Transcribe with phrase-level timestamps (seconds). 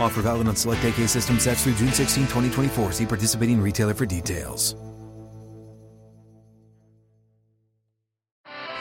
[0.00, 2.92] Offer valid on select AK system sets through June 16, 2024.
[2.92, 4.76] See participating retailer for details.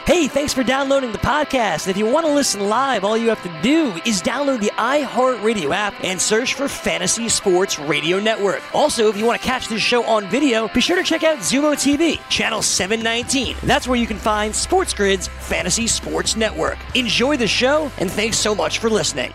[0.05, 1.87] Hey, thanks for downloading the podcast.
[1.87, 5.73] If you want to listen live, all you have to do is download the iHeartRadio
[5.73, 8.61] app and search for Fantasy Sports Radio Network.
[8.75, 11.37] Also, if you want to catch this show on video, be sure to check out
[11.37, 13.55] Xumo TV, channel 719.
[13.63, 16.77] That's where you can find Sports Grid's Fantasy Sports Network.
[16.95, 19.33] Enjoy the show, and thanks so much for listening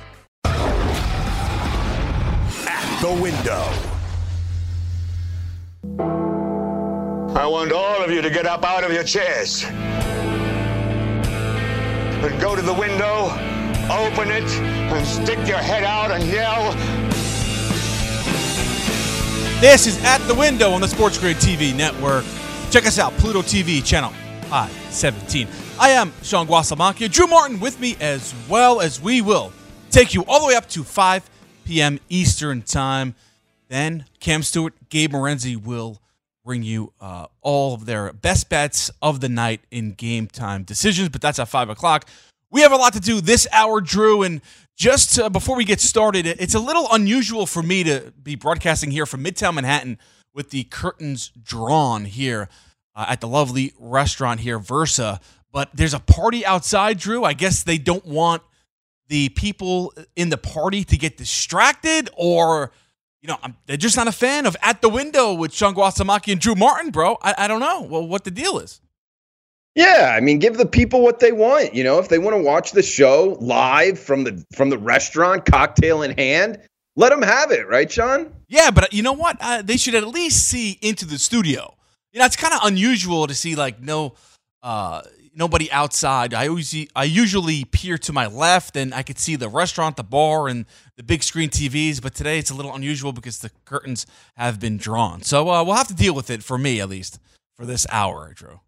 [3.15, 3.65] the window.
[7.35, 9.65] I want all of you to get up out of your chairs
[12.23, 13.31] and go to the window,
[13.91, 16.73] open it, and stick your head out and yell.
[19.63, 22.27] This is At the Window on the Sports Grid TV network.
[22.71, 24.13] Check us out, Pluto TV, channel
[24.53, 25.49] I-17.
[25.81, 27.11] I am Sean Guasamacchia.
[27.11, 29.51] Drew Martin with me as well as we will
[29.91, 31.38] take you all the way up to 5
[31.69, 32.01] p.m.
[32.09, 33.15] Eastern Time.
[33.69, 35.99] Then Cam Stewart, Gabe Morency will
[36.43, 41.11] bring you uh, all of their best bets of the night in game time decisions,
[41.11, 42.09] but that's at 5 o'clock.
[42.51, 44.41] We have a lot to do this hour, Drew, and
[44.77, 48.91] just uh, before we get started, it's a little unusual for me to be broadcasting
[48.91, 49.99] here from Midtown Manhattan
[50.33, 52.49] with the curtains drawn here
[52.97, 55.21] uh, at the lovely restaurant here, Versa.
[55.53, 57.25] But there's a party outside, Drew.
[57.25, 58.43] I guess they don't want
[59.09, 62.73] the people in the party to get distracted or
[63.21, 66.33] you know, I'm, they're just not a fan of At the Window with Sean Guasamacchia
[66.33, 67.19] and Drew Martin, bro.
[67.21, 68.81] I, I don't know well, what the deal is.
[69.75, 71.75] Yeah, I mean, give the people what they want.
[71.75, 75.45] You know, if they want to watch the show live from the from the restaurant,
[75.45, 76.59] cocktail in hand,
[76.97, 78.33] let them have it, right, Sean?
[78.49, 79.37] Yeah, but you know what?
[79.41, 81.77] Uh, they should at least see into the studio.
[82.13, 84.15] You know, it's kind of unusual to see like no,
[84.65, 85.03] uh,
[85.39, 86.35] nobody outside.
[86.35, 90.03] I always I usually peer to my left and I could see the restaurant, the
[90.03, 90.67] bar, and
[90.97, 92.03] the big screen TVs.
[92.03, 94.05] But today it's a little unusual because the curtains
[94.37, 95.23] have been drawn.
[95.23, 97.21] So uh, we'll have to deal with it for me at least
[97.55, 98.61] for this hour, Drew.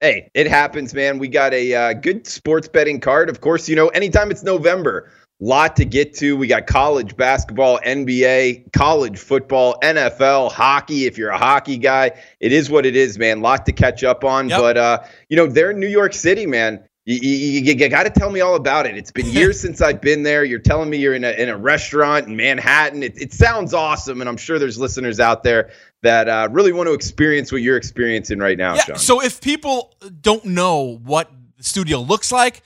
[0.00, 1.18] Hey, it happens, man.
[1.18, 3.30] We got a uh, good sports betting card.
[3.30, 5.10] Of course, you know, anytime it's November,
[5.42, 6.36] lot to get to.
[6.36, 11.06] We got college basketball, NBA, college football, NFL, hockey.
[11.06, 13.40] If you're a hockey guy, it is what it is, man.
[13.40, 14.48] Lot to catch up on.
[14.48, 14.60] Yep.
[14.60, 16.82] But uh, you know, they're in New York City, man.
[17.04, 18.96] You, you, you got to tell me all about it.
[18.96, 20.44] It's been years since I've been there.
[20.44, 23.02] You're telling me you're in a in a restaurant in Manhattan.
[23.02, 25.70] It, it sounds awesome, and I'm sure there's listeners out there
[26.02, 28.96] that uh, really want to experience what you're experiencing right now, yeah, Sean.
[28.96, 32.62] So if people don't know what the studio looks like,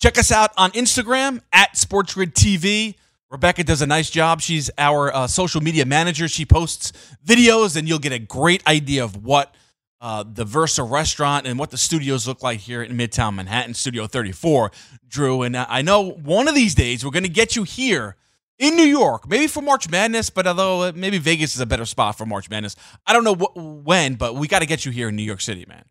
[0.00, 2.96] Check us out on Instagram at SportsGrid TV.
[3.30, 4.40] Rebecca does a nice job.
[4.40, 6.28] She's our uh, social media manager.
[6.28, 6.92] She posts
[7.26, 9.54] videos, and you'll get a great idea of what
[10.00, 14.06] uh, the Versa restaurant and what the studios look like here in Midtown Manhattan, Studio
[14.06, 14.70] 34,
[15.08, 15.42] Drew.
[15.42, 18.16] And I know one of these days we're going to get you here
[18.58, 21.84] in New York, maybe for March Madness, but although uh, maybe Vegas is a better
[21.84, 22.76] spot for March Madness.
[23.06, 25.40] I don't know wh- when, but we got to get you here in New York
[25.40, 25.84] City, man.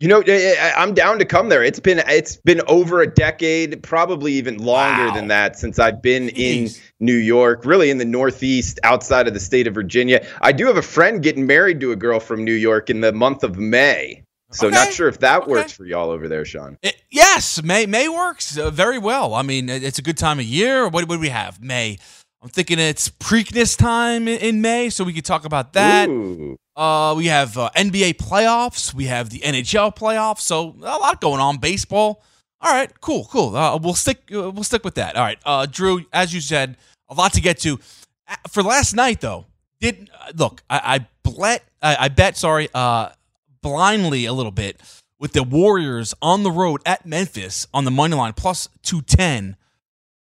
[0.00, 1.62] You know, eh, eh, I'm down to come there.
[1.62, 5.14] It's been it's been over a decade, probably even longer wow.
[5.14, 6.78] than that, since I've been Jeez.
[6.78, 10.26] in New York, really in the Northeast, outside of the state of Virginia.
[10.40, 13.12] I do have a friend getting married to a girl from New York in the
[13.12, 14.24] month of May.
[14.52, 14.74] So okay.
[14.74, 15.50] not sure if that okay.
[15.50, 16.78] works for y'all over there, Sean.
[16.82, 19.34] It, yes, May May works uh, very well.
[19.34, 20.88] I mean, it's a good time of year.
[20.88, 21.62] What, would we have?
[21.62, 21.98] May.
[22.42, 26.08] I'm thinking it's Preakness time in, May, so we could talk about that.
[26.74, 28.94] Uh, we have uh, NBA playoffs.
[28.94, 30.40] We have the NHL playoffs.
[30.40, 31.58] So a lot going on.
[31.58, 32.22] Baseball.
[32.62, 33.54] All right, cool, cool.
[33.54, 34.22] Uh, we'll stick.
[34.32, 35.16] Uh, we'll stick with that.
[35.16, 36.06] All right, uh, Drew.
[36.12, 36.76] As you said,
[37.08, 37.78] a lot to get to.
[38.48, 39.46] For last night, though,
[39.80, 40.62] did uh, look?
[40.70, 40.80] I,
[41.24, 41.62] I bet.
[41.82, 42.36] I, I bet.
[42.38, 43.10] Sorry, uh,
[43.62, 44.80] blindly a little bit
[45.18, 49.56] with the Warriors on the road at Memphis on the money line plus two ten.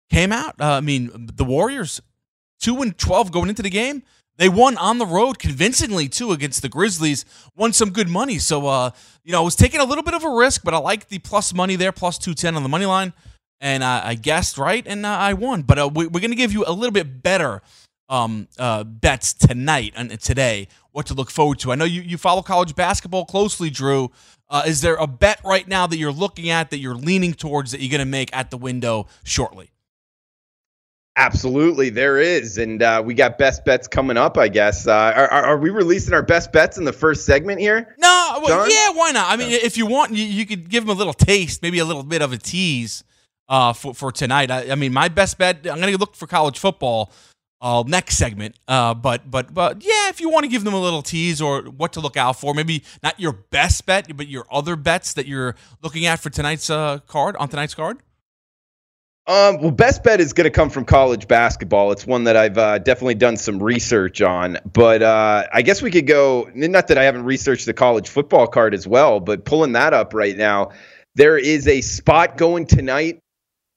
[0.10, 0.56] Came out.
[0.60, 2.02] Uh, I mean, the Warriors
[2.60, 4.04] two and twelve going into the game.
[4.38, 7.26] They won on the road convincingly too against the Grizzlies.
[7.58, 8.40] Won some good money.
[8.40, 8.92] So uh,
[9.24, 11.20] you know, I was taking a little bit of a risk, but I like the
[11.20, 13.14] plus money there, plus two ten on the money line,
[13.60, 15.64] and I guessed right, and uh, I won.
[15.64, 17.62] But uh, we, we're going to give you a little bit better
[18.08, 20.68] um, uh, bets tonight and today.
[20.92, 21.72] What to look forward to?
[21.72, 24.12] I know you you follow college basketball closely, Drew.
[24.50, 27.72] Uh, is there a bet right now that you're looking at that you're leaning towards
[27.72, 29.70] that you're going to make at the window shortly?
[31.20, 34.38] Absolutely, there is, and uh, we got best bets coming up.
[34.38, 34.88] I guess.
[34.88, 37.94] Uh, are, are we releasing our best bets in the first segment here?
[37.98, 39.30] No, well, yeah, why not?
[39.30, 41.86] I mean, if you want, you, you could give them a little taste, maybe a
[41.86, 43.04] little bit of a tease
[43.50, 44.50] uh, for for tonight.
[44.50, 45.58] I, I mean, my best bet.
[45.68, 47.12] I'm going to look for college football
[47.62, 48.58] uh, next segment.
[48.68, 51.64] Uh, but but but yeah, if you want to give them a little tease or
[51.64, 55.28] what to look out for, maybe not your best bet, but your other bets that
[55.28, 57.98] you're looking at for tonight's uh, card on tonight's card.
[59.30, 61.92] Um, well, best bet is going to come from college basketball.
[61.92, 64.58] It's one that I've uh, definitely done some research on.
[64.66, 66.50] But uh, I guess we could go.
[66.56, 70.16] Not that I haven't researched the college football card as well, but pulling that up
[70.16, 70.72] right now,
[71.14, 73.20] there is a spot going tonight,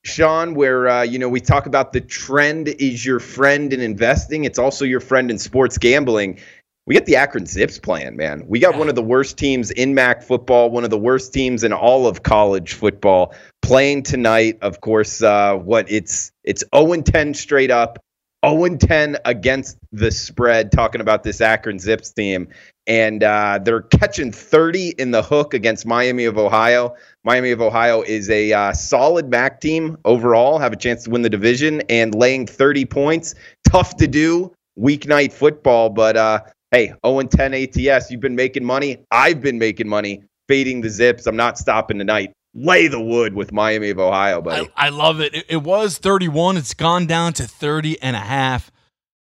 [0.06, 4.44] Sean, where uh, you know we talk about the trend is your friend in investing.
[4.44, 6.40] It's also your friend in sports gambling.
[6.84, 8.42] We got the Akron Zips playing, man.
[8.48, 11.62] We got one of the worst teams in MAC football, one of the worst teams
[11.62, 14.58] in all of college football playing tonight.
[14.62, 18.00] Of course, uh, what it's it's 0 10 straight up,
[18.44, 20.72] 0 10 against the spread.
[20.72, 22.48] Talking about this Akron Zips team,
[22.88, 26.96] and uh, they're catching 30 in the hook against Miami of Ohio.
[27.22, 31.22] Miami of Ohio is a uh, solid MAC team overall, have a chance to win
[31.22, 33.36] the division, and laying 30 points.
[33.70, 36.40] Tough to do weeknight football, but uh,
[36.72, 39.04] hey, 0 10 ATS, you've been making money.
[39.10, 41.26] I've been making money fading the Zips.
[41.26, 42.32] I'm not stopping tonight.
[42.54, 44.68] Lay the wood with Miami of Ohio, buddy.
[44.76, 45.34] I, I love it.
[45.34, 45.46] it.
[45.48, 46.56] It was 31.
[46.56, 48.70] It's gone down to 30 and a half.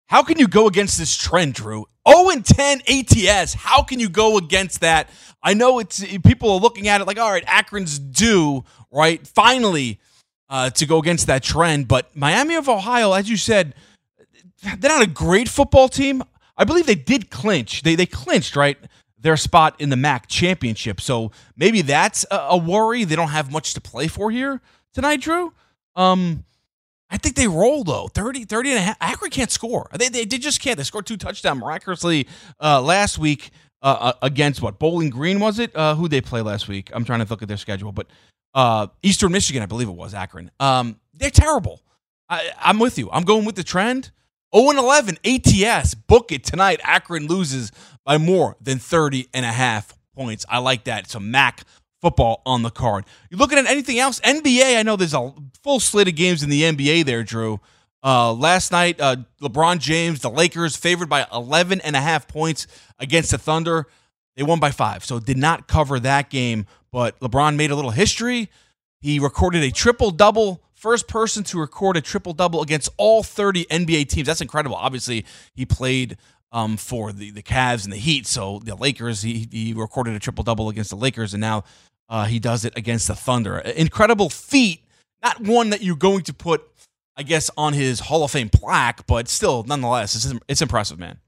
[0.09, 1.87] How can you go against this trend, Drew?
[2.09, 3.55] 0 and 10 ATS.
[3.55, 5.11] How can you go against that?
[5.43, 9.25] I know it's people are looking at it like, all right, Akron's due, right?
[9.27, 10.01] Finally,
[10.49, 11.87] uh, to go against that trend.
[11.87, 13.75] But Miami of Ohio, as you said,
[14.79, 16.25] they're not a great football team.
[16.57, 17.83] I believe they did clinch.
[17.83, 18.79] They they clinched, right?
[19.19, 21.01] Their spot in the MAC championship.
[21.01, 23.05] So maybe that's a, a worry.
[23.05, 24.61] They don't have much to play for here
[24.95, 25.53] tonight, Drew.
[25.97, 26.45] Um,
[27.11, 28.97] I think they roll though 30, 30 and a half.
[29.01, 29.89] Akron can't score.
[29.93, 30.77] They, they, just can't.
[30.77, 32.29] They scored two touchdowns miraculously
[32.61, 33.51] uh, last week
[33.83, 35.75] uh, uh, against what Bowling Green was it?
[35.75, 36.91] Uh, who they play last week?
[36.95, 38.07] I'm trying to look at their schedule, but
[38.55, 40.51] uh, Eastern Michigan, I believe it was Akron.
[40.61, 41.81] Um, they're terrible.
[42.29, 43.11] I, I'm with you.
[43.11, 44.13] I'm going with the trend.
[44.55, 45.95] 0 11 ATS.
[45.95, 46.81] Book it tonight.
[46.83, 47.73] Akron loses
[48.05, 50.45] by more than 30 and a half points.
[50.49, 51.05] I like that.
[51.05, 51.63] It's a MAC
[52.01, 53.05] football on the card.
[53.31, 54.21] You looking at anything else?
[54.21, 55.33] NBA, I know there's a
[55.63, 57.61] full slate of games in the NBA there, Drew.
[58.03, 62.67] Uh, last night, uh, LeBron James, the Lakers, favored by 11 and a half points
[62.99, 63.87] against the Thunder.
[64.37, 66.65] They won by five, so did not cover that game.
[66.93, 68.49] But LeBron made a little history.
[69.01, 73.67] He recorded a triple double, first person to record a triple double against all 30
[73.67, 74.27] NBA teams.
[74.27, 74.77] That's incredible.
[74.77, 76.17] Obviously, he played
[76.53, 78.27] um, for the, the Cavs and the Heat.
[78.27, 81.65] So the Lakers, he, he recorded a triple double against the Lakers, and now
[82.09, 83.59] uh, he does it against the Thunder.
[83.59, 84.85] Incredible feat.
[85.23, 86.63] Not one that you're going to put,
[87.15, 91.19] I guess, on his Hall of Fame plaque, but still, nonetheless, it's, it's impressive, man.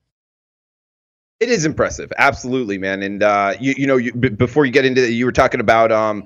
[1.40, 3.02] It is impressive, absolutely, man.
[3.02, 5.60] And uh, you, you know, you, b- before you get into it, you were talking
[5.60, 6.24] about um,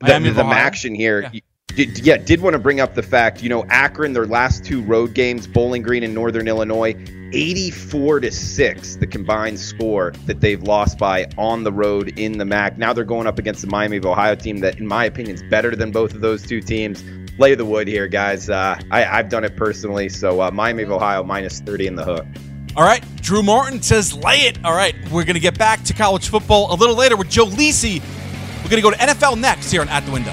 [0.00, 1.30] the, the action here.
[1.32, 1.40] Yeah.
[1.74, 4.80] Did, yeah, did want to bring up the fact, you know, Akron, their last two
[4.82, 6.94] road games, Bowling Green and Northern Illinois,
[7.32, 12.44] 84 to 6, the combined score that they've lost by on the road in the
[12.44, 12.78] MAC.
[12.78, 15.42] Now they're going up against the Miami of Ohio team that, in my opinion, is
[15.42, 17.02] better than both of those two teams.
[17.38, 18.48] Lay the wood here, guys.
[18.48, 20.08] Uh, I, I've done it personally.
[20.08, 22.26] So uh, Miami of Ohio minus 30 in the hook.
[22.76, 24.64] All right, Drew Martin says lay it.
[24.64, 27.46] All right, we're going to get back to college football a little later with Joe
[27.46, 28.00] Lisi.
[28.62, 30.32] We're going to go to NFL next here on At the Window.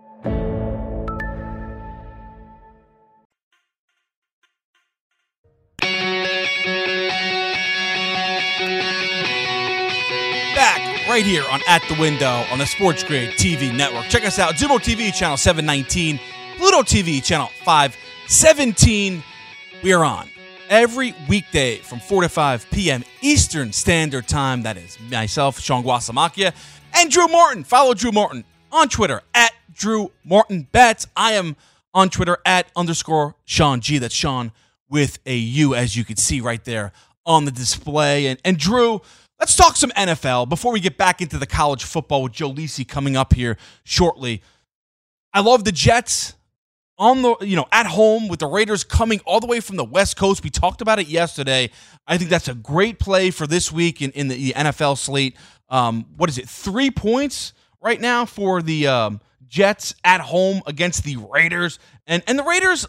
[11.11, 14.05] Right here on At the Window on the Sports Grid TV network.
[14.05, 16.17] Check us out, Xumo TV channel 719,
[16.55, 19.21] Pluto TV channel 517.
[19.83, 20.29] We are on
[20.69, 23.03] every weekday from 4 to 5 p.m.
[23.19, 24.63] Eastern Standard Time.
[24.63, 26.53] That is myself, Sean Guasamacchia,
[26.93, 27.65] and Drew Martin.
[27.65, 31.07] Follow Drew Martin on Twitter at Drew Martin Bets.
[31.17, 31.57] I am
[31.93, 33.97] on Twitter at underscore Sean G.
[33.97, 34.53] That's Sean
[34.89, 36.93] with a U, as you can see right there
[37.25, 38.27] on the display.
[38.27, 39.01] And, and Drew,
[39.41, 42.87] let's talk some NFL before we get back into the college football with Joe Lisi
[42.87, 44.43] coming up here shortly.
[45.33, 46.35] I love the Jets
[46.99, 49.83] on the you know at home with the Raiders coming all the way from the
[49.83, 50.43] West Coast.
[50.43, 51.71] We talked about it yesterday.
[52.05, 55.35] I think that's a great play for this week in, in the NFL slate.
[55.69, 56.47] Um, what is it?
[56.47, 62.37] Three points right now for the um, Jets at home against the Raiders, and and
[62.37, 62.85] the Raiders,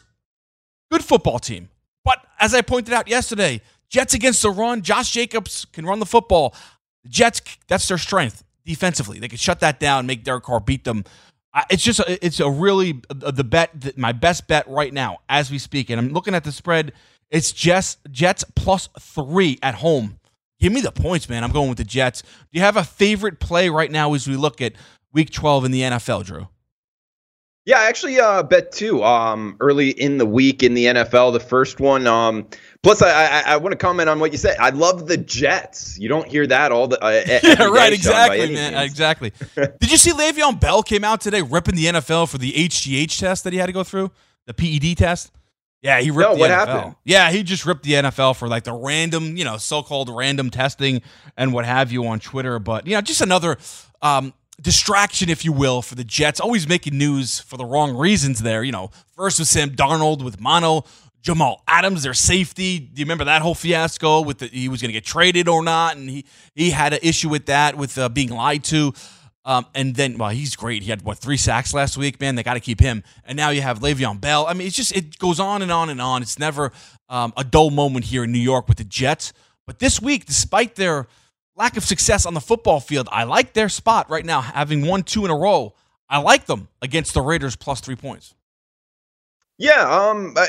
[0.90, 1.70] good football team.
[2.04, 6.06] But as I pointed out yesterday, Jets against the run, Josh Jacobs can run the
[6.06, 6.54] football.
[7.04, 9.18] The Jets, that's their strength defensively.
[9.18, 11.04] They can shut that down, make Derek Carr beat them.
[11.68, 15.58] It's just, it's a really uh, the bet my best bet right now as we
[15.58, 16.92] speak, and I'm looking at the spread.
[17.30, 20.18] It's just Jets plus three at home.
[20.58, 21.44] Give me the points, man.
[21.44, 22.22] I'm going with the Jets.
[22.22, 24.72] Do you have a favorite play right now as we look at
[25.12, 26.48] Week 12 in the NFL, Drew?
[27.64, 31.32] Yeah, I actually uh, bet two um, early in the week in the NFL.
[31.32, 32.08] The first one.
[32.08, 32.48] Um,
[32.82, 34.56] plus, I, I, I want to comment on what you said.
[34.58, 35.96] I love the Jets.
[35.96, 37.92] You don't hear that all the uh, yeah, right.
[37.92, 38.74] Exactly, man.
[38.82, 39.32] Exactly.
[39.54, 43.44] Did you see Le'Veon Bell came out today ripping the NFL for the HGH test
[43.44, 44.10] that he had to go through,
[44.46, 45.30] the PED test?
[45.82, 46.66] Yeah, he ripped no, the what NFL.
[46.66, 46.96] happened?
[47.04, 51.02] Yeah, he just ripped the NFL for like the random, you know, so-called random testing
[51.36, 52.58] and what have you on Twitter.
[52.58, 53.56] But you know, just another
[54.00, 56.40] um, distraction, if you will, for the Jets.
[56.40, 58.62] Always making news for the wrong reasons there.
[58.62, 60.84] You know, first with Sam Darnold with mono,
[61.22, 62.78] Jamal Adams, their safety.
[62.78, 65.62] Do you remember that whole fiasco with the, he was going to get traded or
[65.62, 65.96] not?
[65.96, 68.92] And he, he had an issue with that, with uh, being lied to.
[69.44, 70.82] Um, and then, well, he's great.
[70.82, 72.36] He had what three sacks last week, man.
[72.36, 73.02] They got to keep him.
[73.24, 74.46] And now you have Le'Veon Bell.
[74.46, 76.22] I mean, it's just it goes on and on and on.
[76.22, 76.72] It's never
[77.08, 79.32] um, a dull moment here in New York with the Jets.
[79.66, 81.08] But this week, despite their
[81.56, 85.02] lack of success on the football field, I like their spot right now, having won
[85.02, 85.74] two in a row.
[86.08, 88.34] I like them against the Raiders plus three points.
[89.58, 90.46] Yeah, um, I,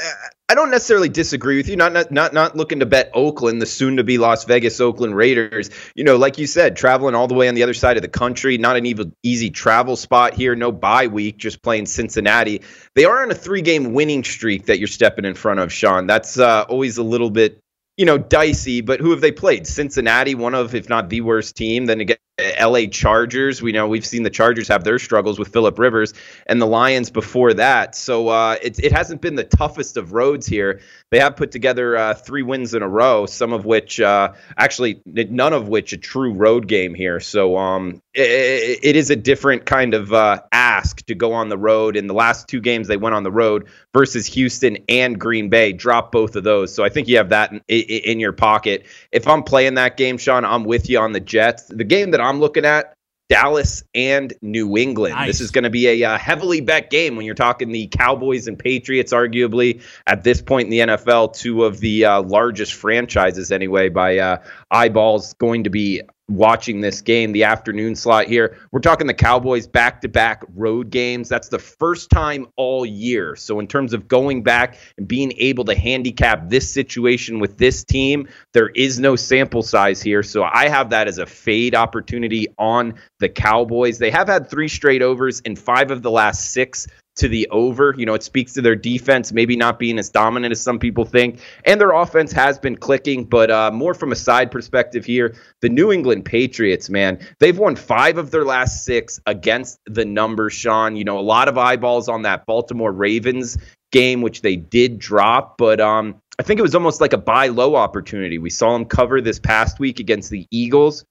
[0.49, 1.75] I don't necessarily disagree with you.
[1.75, 5.15] Not not not not looking to bet Oakland, the soon to be Las Vegas Oakland
[5.15, 5.69] Raiders.
[5.93, 8.09] You know, like you said, traveling all the way on the other side of the
[8.09, 8.57] country.
[8.57, 10.55] Not an even easy travel spot here.
[10.55, 11.37] No bye week.
[11.37, 12.61] Just playing Cincinnati.
[12.95, 16.07] They are on a three game winning streak that you're stepping in front of, Sean.
[16.07, 17.62] That's uh, always a little bit
[17.97, 19.67] you know, dicey, but who have they played?
[19.67, 21.85] Cincinnati, one of, if not the worst team.
[21.85, 22.17] Then again,
[22.59, 23.61] LA Chargers.
[23.61, 26.13] We know we've seen the Chargers have their struggles with Philip Rivers
[26.47, 27.95] and the Lions before that.
[27.95, 30.81] So uh, it, it hasn't been the toughest of roads here.
[31.09, 35.01] They have put together uh, three wins in a row, some of which, uh, actually,
[35.05, 37.19] none of which a true road game here.
[37.19, 41.57] So um, it, it is a different kind of uh, ask to go on the
[41.57, 41.95] road.
[41.95, 45.71] In the last two games, they went on the road versus Houston and Green Bay,
[45.71, 46.73] dropped both of those.
[46.73, 48.85] So I think you have that in, in your pocket.
[49.11, 51.63] If I'm playing that game, Sean, I'm with you on the Jets.
[51.65, 52.93] The game that I'm looking at
[53.29, 55.15] Dallas and New England.
[55.15, 55.27] Nice.
[55.27, 58.47] This is going to be a uh, heavily bet game when you're talking the Cowboys
[58.47, 63.51] and Patriots, arguably at this point in the NFL, two of the uh, largest franchises,
[63.51, 64.37] anyway, by uh,
[64.71, 66.01] eyeballs, going to be
[66.33, 68.57] watching this game, the afternoon slot here.
[68.71, 71.29] We're talking the Cowboys back to back road games.
[71.29, 73.35] That's the first time all year.
[73.35, 77.83] So, in terms of going back and being able to handicap this situation with this
[77.83, 80.23] team, there is no sample size here.
[80.23, 83.99] So, I have that as a fade opportunity on the Cowboys.
[83.99, 87.93] They have had three straight overs in five of the last six to the over.
[87.97, 91.05] You know, it speaks to their defense maybe not being as dominant as some people
[91.05, 91.39] think.
[91.65, 95.69] And their offense has been clicking, but uh, more from a side perspective here, the
[95.69, 100.95] New England Patriots, man, they've won five of their last six against the numbers, Sean.
[100.95, 103.57] You know, a lot of eyeballs on that Baltimore Ravens
[103.91, 107.47] game, which they did drop, but um, I think it was almost like a buy
[107.47, 108.39] low opportunity.
[108.39, 111.05] We saw them cover this past week against the Eagles.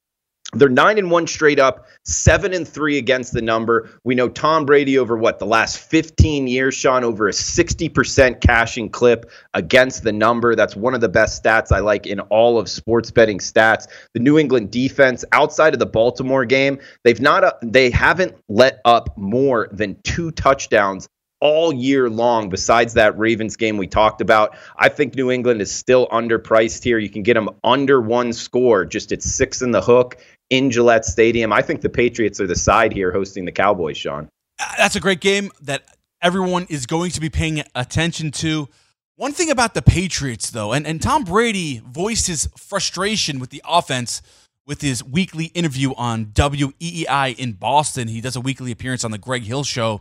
[0.54, 3.88] They're nine and one straight up, seven and three against the number.
[4.04, 8.90] We know Tom Brady over what the last 15 years, Sean, over a 60% cashing
[8.90, 10.54] clip against the number.
[10.54, 13.86] That's one of the best stats I like in all of sports betting stats.
[14.12, 18.80] The New England defense, outside of the Baltimore game, they've not uh, they haven't let
[18.84, 21.08] up more than two touchdowns
[21.40, 24.56] all year long besides that Ravens game we talked about.
[24.76, 26.98] I think New England is still underpriced here.
[26.98, 30.18] You can get them under one score, just at six in the hook
[30.50, 31.52] in Gillette Stadium.
[31.52, 34.28] I think the Patriots are the side here hosting the Cowboys, Sean.
[34.58, 35.82] Uh, that's a great game that
[36.20, 38.68] everyone is going to be paying attention to.
[39.16, 43.62] One thing about the Patriots, though, and, and Tom Brady voiced his frustration with the
[43.66, 44.22] offense
[44.66, 48.08] with his weekly interview on WEEI in Boston.
[48.08, 50.00] He does a weekly appearance on the Greg Hill Show.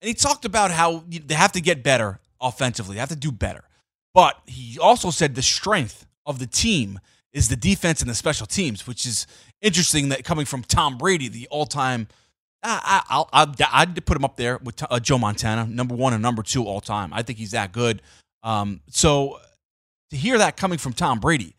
[0.00, 3.32] And he talked about how they have to get better offensively, they have to do
[3.32, 3.64] better.
[4.14, 6.98] But he also said the strength of the team
[7.32, 9.26] is the defense and the special teams, which is
[9.60, 12.08] interesting that coming from Tom Brady, the all-time.
[12.62, 16.22] I, I'll, I'll, I'd put him up there with uh, Joe Montana, number one and
[16.22, 17.12] number two all time.
[17.12, 18.02] I think he's that good.
[18.44, 19.40] Um, so
[20.10, 21.54] to hear that coming from Tom Brady,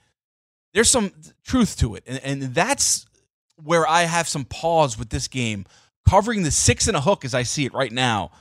[0.74, 1.12] there's some
[1.44, 3.06] truth to it, and, and that's
[3.62, 5.66] where I have some pause with this game,
[6.08, 8.32] covering the six and a hook as I see it right now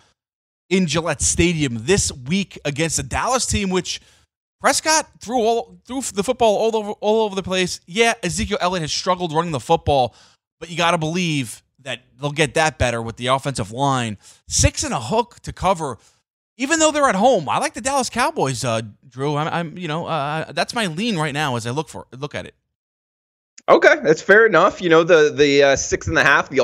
[0.71, 4.01] in Gillette Stadium this week against the Dallas team, which
[4.63, 7.81] Prescott threw all threw the football all over all over the place.
[7.85, 10.15] Yeah, Ezekiel Elliott has struggled running the football,
[10.61, 14.19] but you got to believe that they'll get that better with the offensive line.
[14.47, 15.99] Six and a hook to cover,
[16.59, 17.49] even though they're at home.
[17.49, 19.35] I like the Dallas Cowboys, uh, Drew.
[19.35, 22.37] I'm, I'm you know, uh, that's my lean right now as I look for look
[22.37, 22.55] at it.
[23.69, 24.81] Okay, that's fair enough.
[24.81, 26.61] You know, the the uh, six and a half, the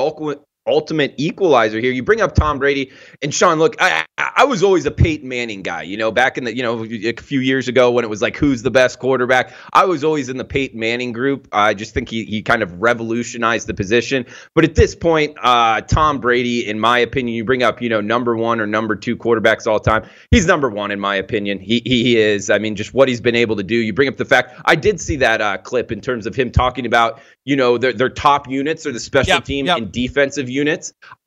[0.69, 1.91] ultimate equalizer here.
[1.91, 3.59] You bring up Tom Brady and Sean.
[3.59, 5.83] Look, I I was always a Peyton Manning guy.
[5.83, 8.37] You know, back in the you know a few years ago when it was like
[8.37, 9.53] who's the best quarterback.
[9.73, 11.47] I was always in the Peyton Manning group.
[11.51, 14.25] I just think he he kind of revolutionized the position.
[14.55, 18.01] But at this point, uh, Tom Brady, in my opinion, you bring up you know
[18.01, 20.07] number one or number two quarterbacks all time.
[20.31, 21.59] He's number one in my opinion.
[21.59, 22.49] He he is.
[22.49, 23.75] I mean, just what he's been able to do.
[23.75, 26.51] You bring up the fact I did see that uh, clip in terms of him
[26.51, 29.77] talking about you know their their top units or the special yep, team yep.
[29.77, 30.58] and defensive units.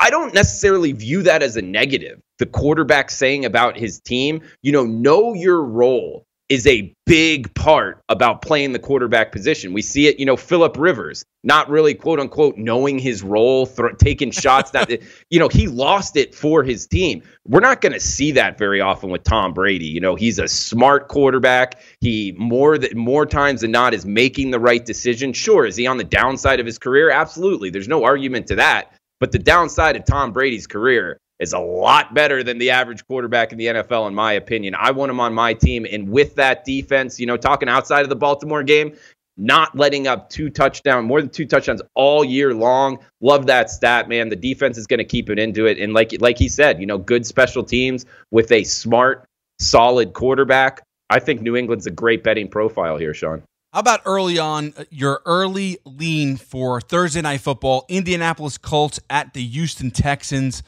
[0.00, 2.20] I don't necessarily view that as a negative.
[2.38, 8.02] The quarterback saying about his team, you know, know your role is a big part
[8.10, 9.72] about playing the quarterback position.
[9.72, 13.96] We see it, you know, Philip Rivers, not really quote unquote knowing his role, th-
[13.96, 14.90] taking shots that,
[15.30, 17.22] you know, he lost it for his team.
[17.46, 19.86] We're not going to see that very often with Tom Brady.
[19.86, 21.80] You know, he's a smart quarterback.
[22.02, 25.32] He more that more times than not is making the right decision.
[25.32, 27.08] Sure, is he on the downside of his career?
[27.08, 27.70] Absolutely.
[27.70, 28.92] There's no argument to that.
[29.22, 33.52] But the downside of Tom Brady's career is a lot better than the average quarterback
[33.52, 34.74] in the NFL, in my opinion.
[34.76, 35.86] I want him on my team.
[35.88, 38.96] And with that defense, you know, talking outside of the Baltimore game,
[39.36, 42.98] not letting up two touchdowns, more than two touchdowns all year long.
[43.20, 44.28] Love that stat, man.
[44.28, 45.78] The defense is going to keep it into it.
[45.78, 49.24] And like like he said, you know, good special teams with a smart,
[49.60, 50.82] solid quarterback
[51.12, 53.42] I think New England's a great betting profile here, Sean.
[53.72, 57.86] How about early on uh, your early lean for Thursday night football?
[57.88, 60.62] Indianapolis Colts at the Houston Texans.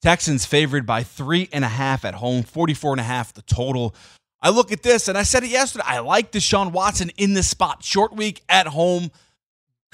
[0.00, 3.94] Texans favored by three and a half at home, 44 and a half the total.
[4.40, 5.84] I look at this and I said it yesterday.
[5.86, 7.84] I like Deshaun Watson in this spot.
[7.84, 9.10] Short week at home,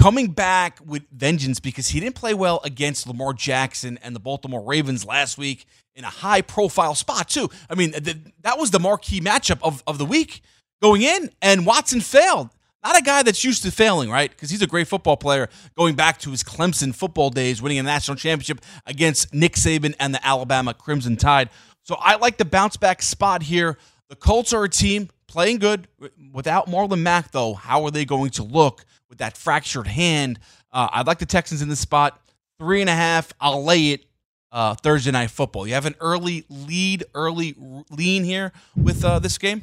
[0.01, 4.63] coming back with vengeance because he didn't play well against Lamar Jackson and the Baltimore
[4.63, 7.51] Ravens last week in a high profile spot, too.
[7.69, 10.43] I mean, th- that was the marquee matchup of, of the week
[10.83, 12.51] going in, and Watson failed.
[12.85, 14.29] Not a guy that's used to failing, right?
[14.29, 17.83] Because he's a great football player going back to his Clemson football days, winning a
[17.85, 21.49] national championship against Nick Saban and the Alabama Crimson Tide.
[21.85, 23.79] So I like the bounce back spot here.
[24.09, 25.87] The Colts are a team playing good
[26.33, 27.55] without Marlon Mack, though.
[27.55, 30.41] How are they going to look with that fractured hand?
[30.73, 32.21] Uh, I'd like the Texans in this spot.
[32.59, 33.33] Three and a half.
[33.41, 34.07] I'll lay it
[34.51, 35.69] uh, Thursday night football.
[35.69, 37.55] You have an early lead, early
[37.91, 39.63] lean here with uh, this game.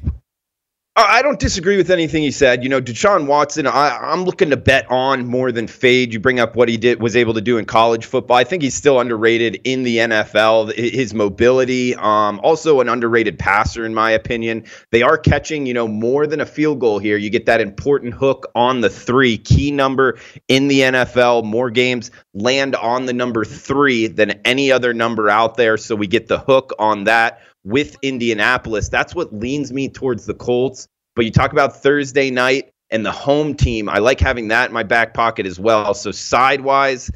[1.07, 2.63] I don't disagree with anything he said.
[2.63, 6.13] You know, Deshaun Watson, I, am looking to bet on more than fade.
[6.13, 8.37] You bring up what he did was able to do in college football.
[8.37, 10.73] I think he's still underrated in the NFL.
[10.75, 14.65] His mobility, um, also an underrated passer in my opinion.
[14.91, 17.17] They are catching, you know, more than a field goal here.
[17.17, 21.43] You get that important hook on the three, key number in the NFL.
[21.45, 26.07] More games land on the number three than any other number out there, so we
[26.07, 28.89] get the hook on that with Indianapolis.
[28.89, 30.87] That's what leans me towards the Colts.
[31.15, 33.89] But you talk about Thursday night and the home team.
[33.89, 35.93] I like having that in my back pocket as well.
[35.93, 37.11] So sidewise,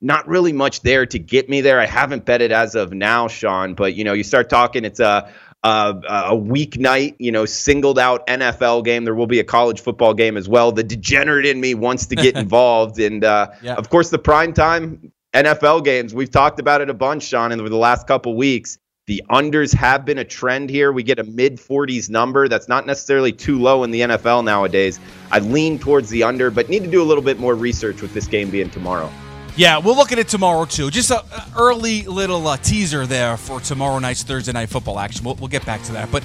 [0.00, 1.78] not really much there to get me there.
[1.78, 3.74] I haven't bet it as of now, Sean.
[3.74, 5.30] But you know, you start talking, it's a
[5.62, 9.04] a, a weeknight, you know, singled out NFL game.
[9.04, 10.72] There will be a college football game as well.
[10.72, 13.74] The degenerate in me wants to get involved, and uh, yeah.
[13.74, 16.14] of course, the prime time NFL games.
[16.14, 18.78] We've talked about it a bunch, Sean, over the last couple weeks.
[19.10, 20.92] The unders have been a trend here.
[20.92, 22.46] We get a mid 40s number.
[22.46, 25.00] That's not necessarily too low in the NFL nowadays.
[25.32, 28.14] I lean towards the under, but need to do a little bit more research with
[28.14, 29.10] this game being tomorrow.
[29.56, 30.92] Yeah, we'll look at it tomorrow too.
[30.92, 31.18] Just an
[31.58, 35.24] early little uh, teaser there for tomorrow night's Thursday night football action.
[35.24, 36.12] We'll, we'll get back to that.
[36.12, 36.22] But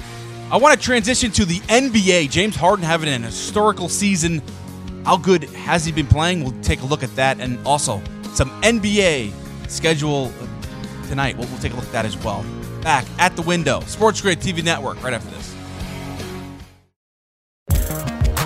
[0.52, 2.30] I want to transition to the NBA.
[2.30, 4.40] James Harden having an historical season.
[5.04, 6.44] How good has he been playing?
[6.44, 7.40] We'll take a look at that.
[7.40, 8.00] And also
[8.34, 9.32] some NBA
[9.68, 10.32] schedule
[11.08, 11.36] tonight.
[11.36, 12.46] We'll, we'll take a look at that as well
[12.86, 13.80] back at the window.
[13.80, 15.55] Sports Grid TV Network right after this.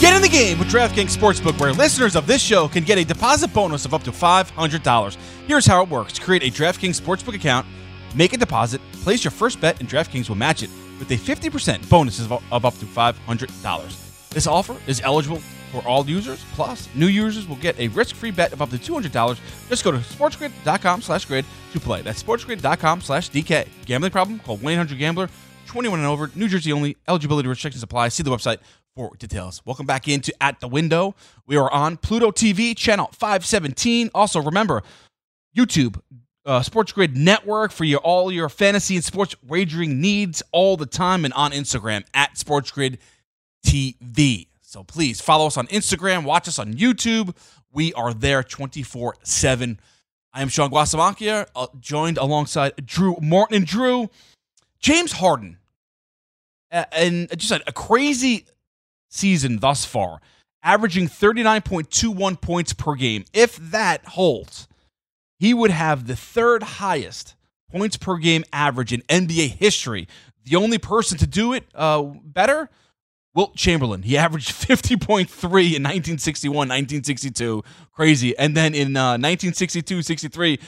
[0.00, 3.04] Get in the game with DraftKings Sportsbook, where listeners of this show can get a
[3.04, 5.16] deposit bonus of up to $500.
[5.46, 7.66] Here's how it works create a DraftKings Sportsbook account,
[8.14, 11.88] make a deposit, place your first bet, and DraftKings will match it with a 50%
[11.88, 14.30] bonus of, up to $500.
[14.30, 15.38] This offer is eligible
[15.72, 19.38] for all users, plus new users will get a risk-free bet of up to $200.
[19.70, 22.02] Just go to sportsgrid.com slash grid to play.
[22.02, 23.66] That's sportsgrid.com slash DK.
[23.86, 24.40] Gambling problem?
[24.40, 25.30] Call 1-800-GAMBLER.
[25.66, 26.96] 21 and over, New Jersey only.
[27.08, 28.08] Eligibility restrictions apply.
[28.08, 28.58] See the website
[28.96, 29.60] for details.
[29.66, 31.14] Welcome back into At the Window.
[31.46, 34.10] We are on Pluto TV, channel 517.
[34.14, 34.82] Also, remember,
[35.54, 36.00] YouTube,
[36.46, 40.86] uh, Sports Grid Network for your all your fantasy and sports wagering needs all the
[40.86, 42.98] time, and on Instagram at Sports Grid
[43.64, 44.48] TV.
[44.62, 47.36] So please follow us on Instagram, watch us on YouTube.
[47.70, 49.78] We are there 24 7.
[50.32, 53.58] I am Sean Guasamacchia, uh, joined alongside Drew Martin.
[53.58, 54.08] And Drew,
[54.80, 55.58] James Harden,
[56.72, 58.46] uh, and just a, a crazy
[59.16, 60.20] season thus far,
[60.62, 63.24] averaging 39.21 points per game.
[63.32, 64.68] If that holds,
[65.38, 67.34] he would have the third highest
[67.70, 70.08] points per game average in NBA history.
[70.44, 72.70] The only person to do it uh, better,
[73.34, 74.02] Wilt Chamberlain.
[74.02, 77.62] He averaged 50.3 in 1961, 1962.
[77.92, 78.36] Crazy.
[78.38, 80.58] And then in uh, 1962 63,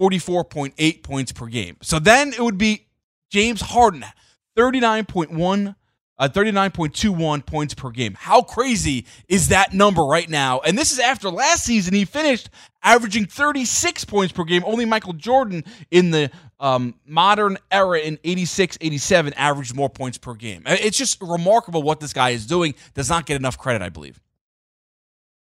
[0.00, 1.76] 44.8 points per game.
[1.82, 2.86] So then it would be
[3.30, 4.04] James Harden,
[4.56, 5.74] 39.1
[6.18, 8.14] uh, 39.21 points per game.
[8.18, 10.60] How crazy is that number right now?
[10.60, 12.50] And this is after last season he finished
[12.82, 14.62] averaging 36 points per game.
[14.64, 20.34] Only Michael Jordan in the um, modern era in 86, 87 averaged more points per
[20.34, 20.62] game.
[20.66, 22.74] It's just remarkable what this guy is doing.
[22.94, 24.20] Does not get enough credit, I believe.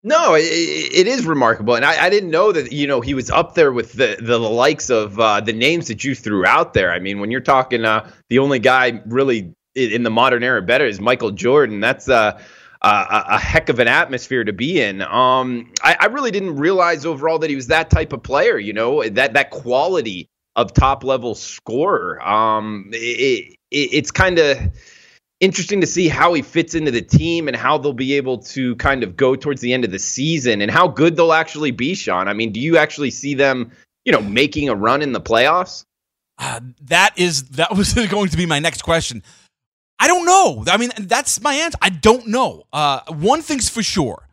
[0.07, 2.71] No, it, it is remarkable, and I, I, didn't know that.
[2.71, 6.03] You know, he was up there with the the likes of uh, the names that
[6.03, 6.91] you threw out there.
[6.91, 10.85] I mean, when you're talking, uh, the only guy really in the modern era better
[10.85, 11.79] is Michael Jordan.
[11.79, 12.39] That's uh,
[12.81, 15.01] a, a heck of an atmosphere to be in.
[15.01, 18.57] Um, I, I, really didn't realize overall that he was that type of player.
[18.57, 22.25] You know, that that quality of top level scorer.
[22.25, 24.57] Um, it, it, it's kind of
[25.39, 28.75] interesting to see how he fits into the team and how they'll be able to
[28.77, 31.93] kind of go towards the end of the season and how good they'll actually be.
[31.93, 33.71] Sean, I mean, do you actually see them,
[34.05, 35.85] you know, making a run in the playoffs?
[36.37, 39.23] Uh, that is that was going to be my next question.
[39.99, 40.63] I don't know.
[40.67, 41.77] I mean, that's my answer.
[41.81, 42.63] I don't know.
[42.73, 44.27] Uh, one thing's for sure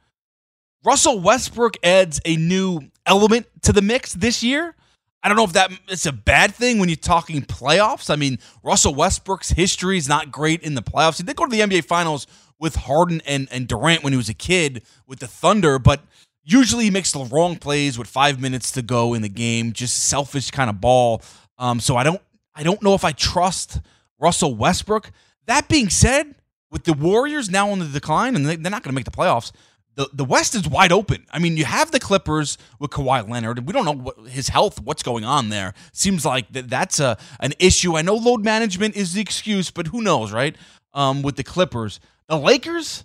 [0.84, 4.74] Russell Westbrook adds a new element to the mix this year.
[5.22, 8.10] I don't know if that it's a bad thing when you're talking playoffs.
[8.10, 11.18] I mean, Russell Westbrook's history is not great in the playoffs.
[11.18, 12.26] He did go to the NBA Finals
[12.58, 16.00] with Harden and, and Durant when he was a kid with the Thunder, but
[16.42, 20.04] usually he makes the wrong plays with five minutes to go in the game, just
[20.04, 21.22] selfish kind of ball.
[21.56, 22.20] Um, so I don't
[22.54, 23.80] I don't know if I trust
[24.18, 25.12] Russell Westbrook.
[25.46, 26.34] That being said,
[26.70, 29.52] with the Warriors now on the decline and they're not going to make the playoffs,
[29.94, 31.26] the, the West is wide open.
[31.30, 33.66] I mean, you have the Clippers with Kawhi Leonard.
[33.66, 35.74] We don't know what, his health, what's going on there.
[35.92, 37.96] Seems like that that's a an issue.
[37.96, 40.56] I know load management is the excuse, but who knows, right?
[40.94, 43.04] Um, with the Clippers, the Lakers,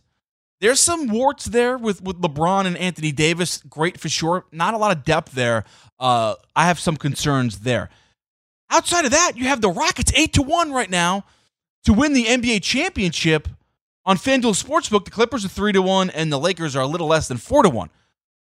[0.62, 3.62] there's some warts there with with LeBron and Anthony Davis.
[3.70, 4.46] Great for sure.
[4.54, 5.66] Not a lot of depth there.
[6.00, 7.90] Uh, I have some concerns there.
[8.70, 11.26] Outside of that, you have the Rockets eight to one right now
[11.88, 13.48] to win the NBA championship
[14.06, 15.06] on FanDuel Sportsbook.
[15.06, 17.64] The Clippers are three to one, and the Lakers are a little less than four
[17.64, 17.90] to one.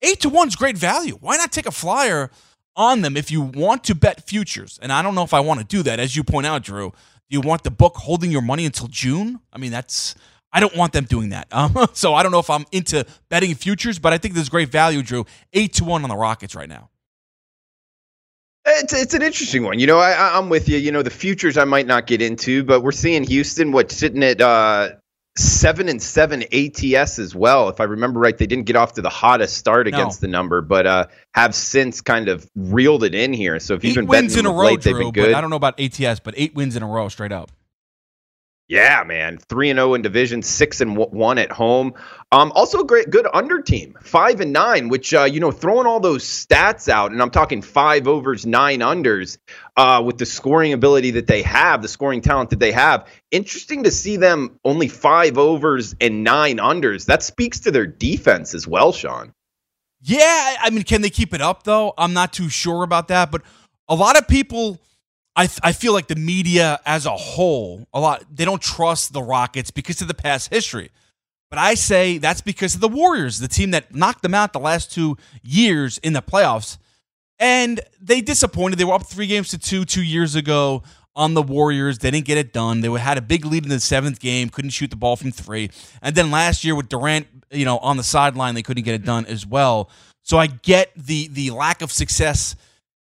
[0.02, 1.18] Eight to one is great value.
[1.20, 2.32] Why not take a flyer
[2.78, 4.80] on them if you want to bet futures?
[4.82, 6.92] And I don't know if I want to do that, as you point out, Drew.
[6.92, 6.96] Do
[7.36, 9.42] you want the book holding your money until June?
[9.52, 10.16] I mean, that's
[10.54, 11.50] I don't want them doing that.
[11.52, 14.70] Um, so I don't know if I'm into betting futures, but I think there's great
[14.70, 15.26] value, Drew.
[15.52, 16.92] Eight to one on the Rockets right now.
[18.68, 19.80] It's, it's an interesting one.
[19.80, 20.78] You know, I, I'm with you.
[20.78, 24.24] You know, the futures I might not get into, but we're seeing Houston, what, sitting
[24.24, 24.90] at uh,
[25.38, 27.70] seven and seven ATS as well.
[27.70, 30.28] If I remember right, they didn't get off to the hottest start against no.
[30.28, 33.60] the number, but uh, have since kind of reeled it in here.
[33.60, 35.34] So if you've been wins in a row, late, Drew, been good.
[35.34, 37.52] I don't know about ATS, but eight wins in a row straight up.
[38.70, 41.94] Yeah, man, three and zero oh in division, six and one at home.
[42.34, 44.90] Um, also a great, good under team, five and nine.
[44.90, 48.82] Which uh, you know, throwing all those stats out, and I'm talking five overs, nine
[48.82, 49.38] unders,
[49.78, 53.08] uh, with the scoring ability that they have, the scoring talent that they have.
[53.32, 57.06] Interesting to see them only five overs and nine unders.
[57.06, 59.32] That speaks to their defense as well, Sean.
[60.02, 61.94] Yeah, I mean, can they keep it up though?
[61.98, 63.44] I'm not too sure about that, but
[63.88, 64.82] a lot of people
[65.38, 69.22] I, I feel like the media as a whole, a lot they don't trust the
[69.22, 70.90] Rockets because of the past history.
[71.52, 74.60] But I say that's because of the Warriors, the team that knocked them out the
[74.60, 76.78] last two years in the playoffs.
[77.40, 78.80] And they disappointed.
[78.80, 80.82] They were up three games to two two years ago
[81.16, 82.00] on the Warriors.
[82.00, 82.82] They didn't get it done.
[82.82, 85.70] They had a big lead in the seventh game, couldn't shoot the ball from three.
[86.02, 89.06] And then last year with Durant, you know, on the sideline, they couldn't get it
[89.06, 89.92] done as well.
[90.24, 92.56] So I get the the lack of success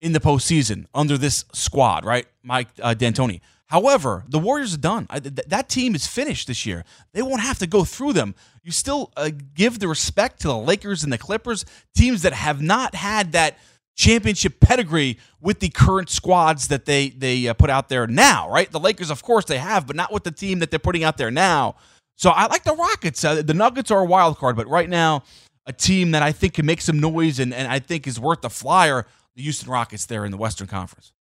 [0.04, 2.26] in the postseason under this squad, right?
[2.42, 3.40] Mike uh, D'Antoni.
[3.68, 5.06] However, the Warriors are done.
[5.08, 6.84] I, th- that team is finished this year.
[7.14, 8.34] They won't have to go through them.
[8.62, 11.64] You still uh, give the respect to the Lakers and the Clippers,
[11.96, 13.56] teams that have not had that
[13.96, 18.70] championship pedigree with the current squads that they they uh, put out there now, right?
[18.70, 21.16] The Lakers, of course, they have, but not with the team that they're putting out
[21.16, 21.76] there now.
[22.16, 23.24] So I like the Rockets.
[23.24, 25.22] Uh, the Nuggets are a wild card, but right now,
[25.66, 28.42] a team that I think can make some noise and, and I think is worth
[28.42, 31.12] the flyer, the Houston Rockets there in the Western Conference.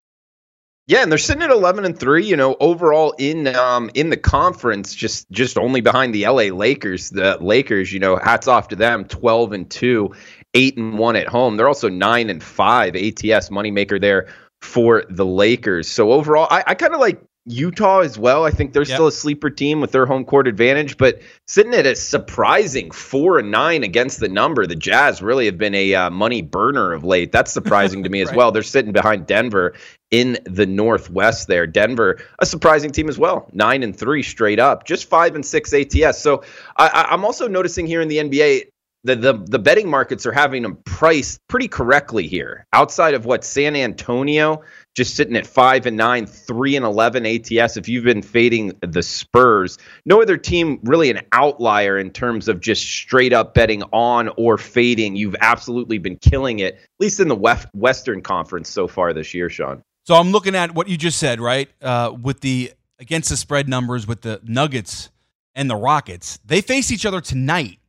[0.85, 2.25] Yeah, and they're sitting at eleven and three.
[2.25, 6.51] You know, overall in um in the conference, just just only behind the L.A.
[6.51, 7.09] Lakers.
[7.09, 10.13] The Lakers, you know, hats off to them, twelve and two,
[10.53, 11.55] eight and one at home.
[11.55, 12.95] They're also nine and five.
[12.95, 14.27] ATS moneymaker there
[14.61, 15.87] for the Lakers.
[15.87, 18.45] So overall, I, I kind of like Utah as well.
[18.45, 18.95] I think they're yep.
[18.95, 23.37] still a sleeper team with their home court advantage, but sitting at a surprising four
[23.37, 24.65] and nine against the number.
[24.65, 27.33] The Jazz really have been a uh, money burner of late.
[27.33, 28.37] That's surprising to me as right.
[28.37, 28.51] well.
[28.51, 29.73] They're sitting behind Denver
[30.09, 31.67] in the Northwest there.
[31.67, 35.73] Denver, a surprising team as well, nine and three straight up, just five and six
[35.73, 36.19] ATS.
[36.19, 36.43] So
[36.77, 38.67] I, I'm also noticing here in the NBA
[39.03, 42.65] the, the the betting markets are having them priced pretty correctly here.
[42.71, 44.61] Outside of what San Antonio
[44.95, 47.77] just sitting at five and nine, three and eleven ATS.
[47.77, 52.61] If you've been fading the Spurs, no other team really an outlier in terms of
[52.61, 55.15] just straight up betting on or fading.
[55.15, 59.33] You've absolutely been killing it, at least in the West, Western Conference so far this
[59.33, 59.81] year, Sean.
[60.05, 61.69] So I'm looking at what you just said, right?
[61.81, 65.09] Uh, with the against the spread numbers with the Nuggets
[65.55, 67.79] and the Rockets, they face each other tonight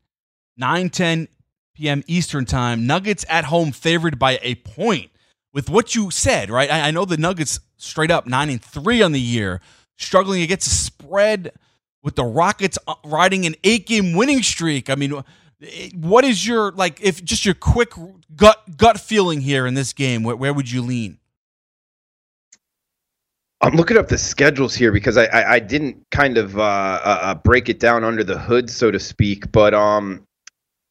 [0.57, 1.29] 9 10
[1.75, 2.03] p.m.
[2.07, 2.87] Eastern Time.
[2.87, 5.11] Nuggets at home favored by a point.
[5.53, 6.71] With what you said, right?
[6.71, 9.61] I, I know the Nuggets straight up 9 and 3 on the year,
[9.97, 11.53] struggling against a spread
[12.03, 14.91] with the Rockets uh, riding an eight game winning streak.
[14.91, 15.23] I mean,
[15.95, 17.93] what is your like if just your quick
[18.35, 21.19] gut gut feeling here in this game where, where would you lean
[23.61, 27.19] I'm looking up the schedules here because I I, I didn't kind of uh, uh,
[27.23, 30.24] uh break it down under the hood so to speak, but um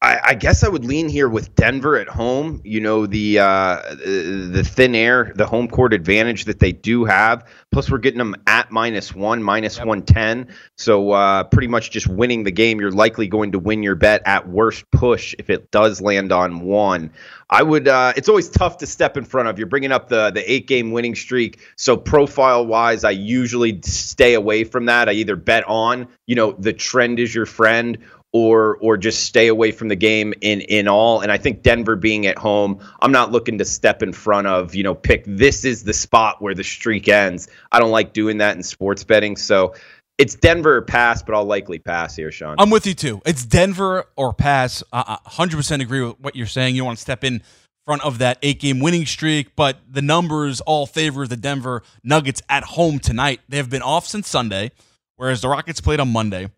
[0.04, 2.60] I, I, guess I would lean here with Denver at home.
[2.66, 7.48] You know the uh, the thin air, the home court advantage that they do have.
[7.72, 9.88] Plus, we're getting them at minus one, minus yep.
[9.88, 10.50] one ten.
[10.78, 12.82] So uh, pretty much just winning the game.
[12.82, 16.60] You're likely going to win your bet at worst push if it does land on
[16.62, 17.12] one.
[17.50, 17.88] I would.
[17.88, 19.58] Uh, it's always tough to step in front of.
[19.58, 21.62] You're bringing up the the eight game winning streak.
[21.78, 25.08] So profile wise, I usually stay away from that.
[25.08, 28.00] I either bet on, you know, the trend is your friend,
[28.34, 31.22] or or just stay away from the game in in all.
[31.22, 34.76] And I think Denver being at home, I'm not looking to step in front of,
[34.76, 37.48] you know, pick this is the spot where the streak ends.
[37.72, 39.38] I don't like doing that in sports betting.
[39.38, 39.76] So
[40.18, 42.56] it's Denver or pass, but I'll likely pass here, Sean.
[42.58, 43.22] I'm with you too.
[43.26, 44.84] It's Denver or pass.
[44.92, 46.76] I 100% agree with what you're saying.
[46.76, 47.42] You want to step in
[47.86, 52.42] front of that eight game winning streak, but the numbers all favor the Denver Nuggets
[52.50, 53.42] at home tonight.
[53.50, 54.72] They have been off since Sunday,
[55.18, 56.50] whereas the Rockets played on Monday.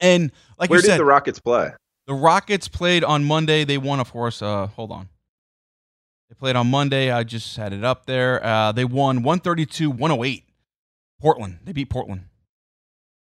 [0.00, 1.72] And like where did the Rockets play?
[2.06, 3.64] The Rockets played on Monday.
[3.64, 4.40] They won, of course.
[4.40, 5.08] Uh, hold on.
[6.28, 7.10] They played on Monday.
[7.10, 8.44] I just had it up there.
[8.44, 10.44] Uh, they won 132 108.
[11.20, 11.58] Portland.
[11.64, 12.24] They beat Portland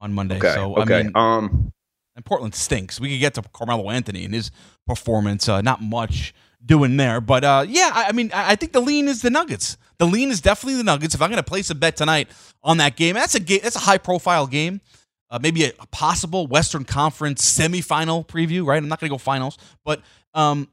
[0.01, 0.37] on Monday.
[0.37, 0.53] Okay.
[0.53, 0.99] So, okay.
[0.99, 1.71] I mean, um,
[2.15, 2.99] and Portland stinks.
[2.99, 4.51] We could get to Carmelo Anthony and his
[4.85, 5.47] performance.
[5.47, 6.33] Uh, not much
[6.65, 7.21] doing there.
[7.21, 9.77] But uh, yeah, I, I mean, I, I think the lean is the Nuggets.
[9.97, 11.15] The lean is definitely the Nuggets.
[11.15, 12.29] If I'm going to place a bet tonight
[12.63, 13.61] on that game, that's a game.
[13.63, 14.81] That's a high profile game
[15.29, 18.77] uh, maybe a, a, possible Western Conference semifinal preview, right?
[18.77, 20.01] I'm not going to go finals, but
[20.33, 20.67] um,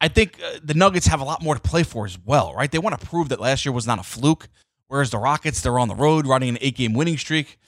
[0.00, 2.70] I think uh, the Nuggets have a lot more to play for as well, right?
[2.70, 4.48] They want to prove that last year was not a fluke,
[4.88, 7.58] whereas the Rockets, they're on the road running an eight game winning streak.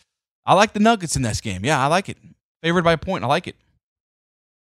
[0.45, 1.65] I like the Nuggets in this game.
[1.65, 2.19] Yeah, I like it.
[2.63, 3.25] Favored by a point.
[3.25, 3.57] I like it.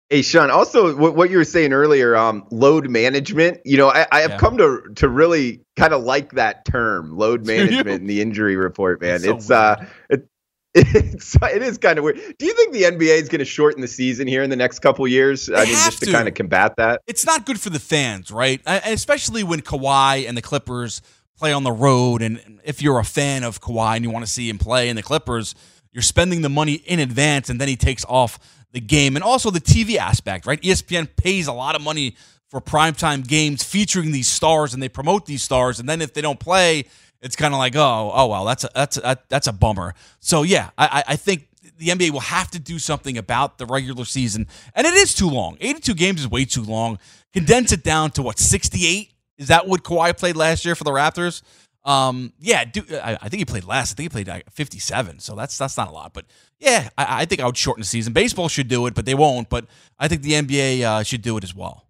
[0.08, 3.60] Hey Sean, also what, what you were saying earlier, um, load management.
[3.64, 4.38] You know, I, I have yeah.
[4.38, 9.00] come to to really kind of like that term, load management in the injury report.
[9.00, 10.28] Man, so it's uh, it,
[10.76, 12.16] it's, it is kind of weird.
[12.38, 14.80] Do you think the NBA is going to shorten the season here in the next
[14.80, 15.46] couple years?
[15.46, 17.00] They I mean, just to, to, kind of combat that.
[17.06, 18.60] It's not good for the fans, right?
[18.66, 21.00] Especially when Kawhi and the Clippers
[21.36, 24.30] play on the road, and if you're a fan of Kawhi and you want to
[24.30, 25.54] see him play in the Clippers,
[25.92, 28.38] you're spending the money in advance, and then he takes off
[28.72, 30.60] the game, and also the TV aspect, right?
[30.60, 32.16] ESPN pays a lot of money
[32.48, 36.20] for primetime games featuring these stars, and they promote these stars, and then if they
[36.20, 36.84] don't play
[37.20, 39.94] it's kind of like, oh, oh well, that's a, that's a, that's a bummer.
[40.20, 41.48] So yeah, I, I think
[41.78, 45.28] the NBA will have to do something about the regular season, and it is too
[45.28, 45.56] long.
[45.60, 46.98] 82 games is way too long.
[47.32, 49.12] Condense it down to what 68.
[49.38, 51.42] Is that what Kawhi played last year for the Raptors?
[51.84, 53.92] Um, yeah, do, I, I think he played less.
[53.92, 56.12] I think he played like 57, so that's that's not a lot.
[56.12, 56.26] But
[56.58, 58.12] yeah, I, I think I would shorten the season.
[58.12, 59.48] Baseball should do it, but they won't.
[59.48, 59.66] But
[59.98, 61.85] I think the NBA uh, should do it as well.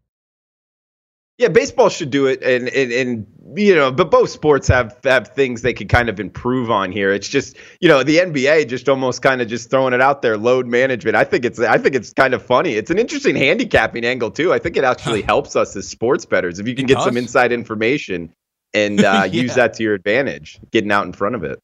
[1.38, 3.26] Yeah, baseball should do it, and, and and
[3.58, 7.12] you know, but both sports have have things they could kind of improve on here.
[7.12, 10.38] It's just you know the NBA just almost kind of just throwing it out there,
[10.38, 11.14] load management.
[11.14, 12.72] I think it's I think it's kind of funny.
[12.72, 14.54] It's an interesting handicapping angle too.
[14.54, 17.52] I think it actually helps us as sports bettors if you can get some inside
[17.52, 18.32] information
[18.72, 19.24] and uh, yeah.
[19.24, 21.58] use that to your advantage, getting out in front of it.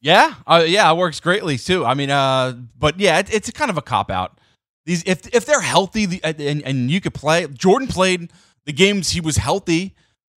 [0.00, 1.84] Yeah, uh, yeah, it works greatly too.
[1.84, 4.38] I mean, uh, but yeah, it, it's kind of a cop out.
[4.86, 8.30] These if if they're healthy the, and, and you could play, Jordan played
[8.66, 9.94] the games he was healthy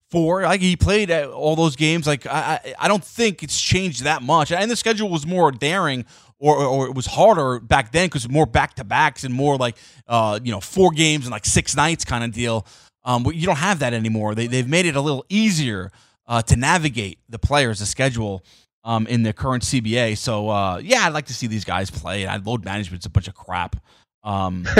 [0.09, 0.43] for.
[0.43, 2.07] Like he played all those games.
[2.07, 4.51] Like I, I don't think it's changed that much.
[4.51, 6.05] And the schedule was more daring,
[6.39, 9.77] or or it was harder back then because more back to backs and more like
[10.07, 12.65] uh you know four games and like six nights kind of deal.
[13.03, 14.35] Um, but you don't have that anymore.
[14.35, 15.91] They they've made it a little easier
[16.27, 18.43] uh, to navigate the players, the schedule.
[18.83, 22.25] Um, in the current CBA, so uh, yeah, I'd like to see these guys play.
[22.25, 23.75] I load management's a bunch of crap.
[24.23, 24.65] Um,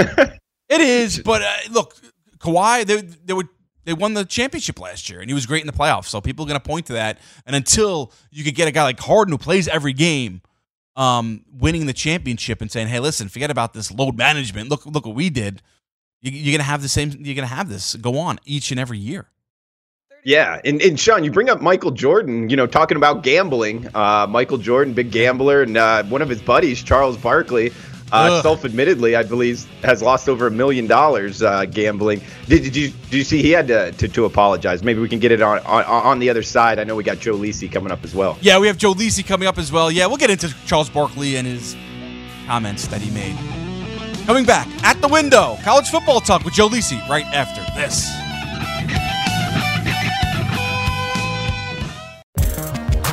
[0.70, 1.94] it is, but uh, look,
[2.38, 3.48] Kawhi, they they would
[3.84, 6.06] they won the championship last year, and he was great in the playoffs.
[6.06, 7.18] So people are going to point to that.
[7.46, 10.42] And until you could get a guy like Harden who plays every game,
[10.94, 14.68] um, winning the championship, and saying, "Hey, listen, forget about this load management.
[14.68, 15.62] Look, look what we did."
[16.20, 17.10] You, you're going to have the same.
[17.10, 19.28] You're going to have this go on each and every year.
[20.24, 22.50] Yeah, and, and Sean, you bring up Michael Jordan.
[22.50, 23.88] You know, talking about gambling.
[23.94, 27.72] Uh, Michael Jordan, big gambler, and uh, one of his buddies, Charles Barkley,
[28.12, 32.20] uh, self-admittedly, I believe, has lost over a million dollars uh, gambling.
[32.46, 34.82] Did, did, you did you see he had to, to, to apologize?
[34.82, 36.78] Maybe we can get it on, on, on the other side.
[36.78, 38.38] I know we got Joe Lisi coming up as well.
[38.40, 39.90] Yeah, we have Joe Lisi coming up as well.
[39.90, 41.76] Yeah, we'll get into Charles Barkley and his
[42.46, 43.36] comments that he made.
[44.26, 48.27] Coming back at the window, college football talk with Joe Lisi right after this.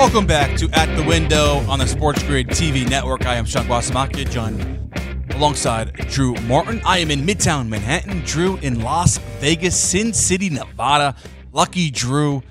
[0.00, 3.26] Welcome back to At the Window on the Sports Grid TV network.
[3.26, 4.90] I am Sean Guasamacchia, John,
[5.36, 6.80] alongside Drew Martin.
[6.86, 8.22] I am in Midtown Manhattan.
[8.24, 11.14] Drew in Las Vegas, Sin City, Nevada.
[11.52, 12.42] Lucky Drew.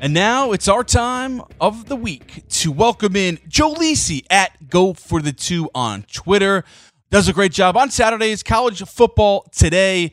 [0.00, 4.94] And now it's our time of the week to welcome in Joe Lisi at Go
[4.94, 6.64] for the Two on Twitter.
[7.10, 10.10] Does a great job on Saturdays, college football today.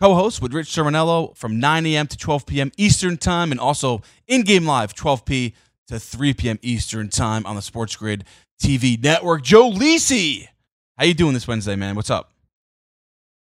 [0.00, 2.06] Co-host with Rich Cirminiello from 9 a.m.
[2.06, 2.70] to 12 p.m.
[2.76, 5.54] Eastern Time, and also in-game live 12 p
[5.88, 6.58] to 3 p.m.
[6.62, 8.24] Eastern Time on the Sports Grid
[8.62, 9.42] TV network.
[9.42, 10.48] Joe Lisi,
[10.98, 11.94] how you doing this Wednesday, man?
[11.94, 12.30] What's up?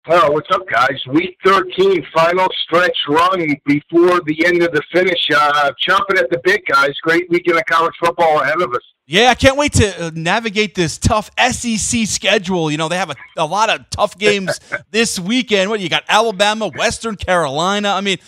[0.08, 0.98] Oh, what's up, guys?
[1.08, 5.28] Week 13, final stretch run before the end of the finish.
[5.34, 6.90] Uh, chomping at the bit, guys.
[7.02, 8.80] Great weekend of college football ahead of us.
[9.06, 12.70] Yeah, I can't wait to uh, navigate this tough SEC schedule.
[12.70, 14.58] You know, they have a, a lot of tough games
[14.90, 15.68] this weekend.
[15.68, 17.90] What, you got Alabama, Western Carolina.
[17.90, 18.18] I mean,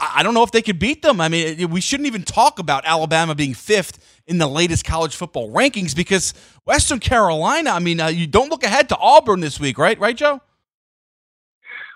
[0.00, 1.20] I don't know if they could beat them.
[1.20, 5.52] I mean, we shouldn't even talk about Alabama being fifth in the latest college football
[5.52, 6.34] rankings because
[6.64, 9.98] Western Carolina, I mean, uh, you don't look ahead to Auburn this week, right?
[9.98, 10.40] Right, Joe?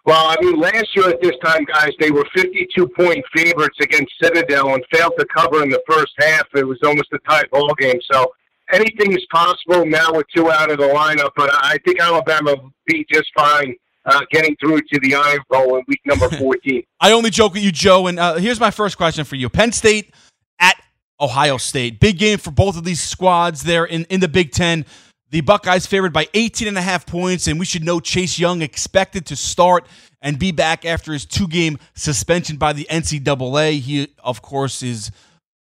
[0.07, 4.12] Well, I mean, last year at this time, guys, they were 52 point favorites against
[4.22, 6.47] Citadel and failed to cover in the first half.
[6.55, 8.01] It was almost a tie ball game.
[8.11, 8.32] So
[8.72, 11.30] anything is possible now with two out of the lineup.
[11.36, 13.74] But I think Alabama will be just fine
[14.05, 16.82] uh, getting through to the Iron Bowl in week number 14.
[17.01, 18.07] I only joke with you, Joe.
[18.07, 20.14] And uh, here's my first question for you Penn State
[20.59, 20.80] at
[21.20, 22.01] Ohio State.
[22.01, 24.84] Big game for both of these squads there in, in the Big Ten.
[25.30, 28.62] The Buckeyes favored by 18 and a half points, and we should know Chase Young
[28.62, 29.86] expected to start
[30.20, 33.78] and be back after his two game suspension by the NCAA.
[33.78, 35.12] He, of course, is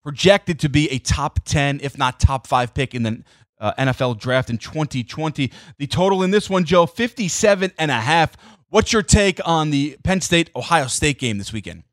[0.02, 3.22] projected to be a top 10, if not top five pick in the
[3.60, 5.52] uh, NFL draft in 2020.
[5.78, 8.36] The total in this one, Joe, 57 and a half.
[8.70, 11.84] What's your take on the Penn State Ohio State game this weekend?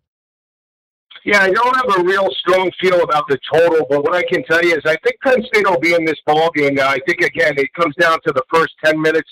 [1.25, 4.43] Yeah, I don't have a real strong feel about the total, but what I can
[4.43, 6.75] tell you is I think Penn State will be in this ball game.
[6.75, 9.29] Now, I think again it comes down to the first ten minutes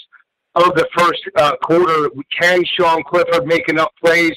[0.55, 2.09] of the first uh, quarter.
[2.37, 4.33] Can Sean Clifford make enough plays?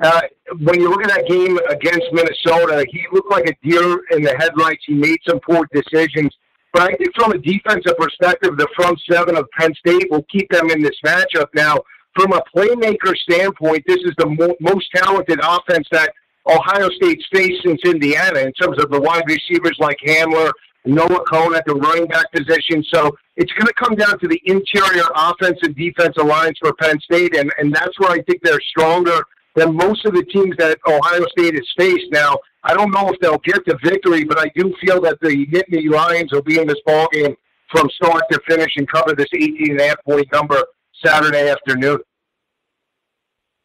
[0.00, 0.20] Uh,
[0.60, 4.34] when you look at that game against Minnesota, he looked like a deer in the
[4.38, 4.82] headlights.
[4.86, 6.30] He made some poor decisions.
[6.72, 10.48] But I think from a defensive perspective, the front seven of Penn State will keep
[10.50, 11.46] them in this matchup.
[11.54, 11.78] Now,
[12.14, 16.12] from a playmaker standpoint, this is the mo- most talented offense that
[16.46, 20.50] Ohio State's faced since Indiana in terms of the wide receivers like Hamler,
[20.84, 22.84] Noah Cain at the running back position.
[22.92, 27.36] So it's going to come down to the interior offensive defense alliance for Penn State,
[27.36, 29.20] and, and that's where I think they're stronger
[29.54, 32.06] than most of the teams that Ohio State has faced.
[32.10, 32.38] Now,
[32.68, 35.90] I don't know if they'll get the victory, but I do feel that the Nittany
[35.90, 37.34] Lions will be in this ball game
[37.70, 40.62] from start to finish and cover this 18 and a half point number
[41.02, 41.98] Saturday afternoon.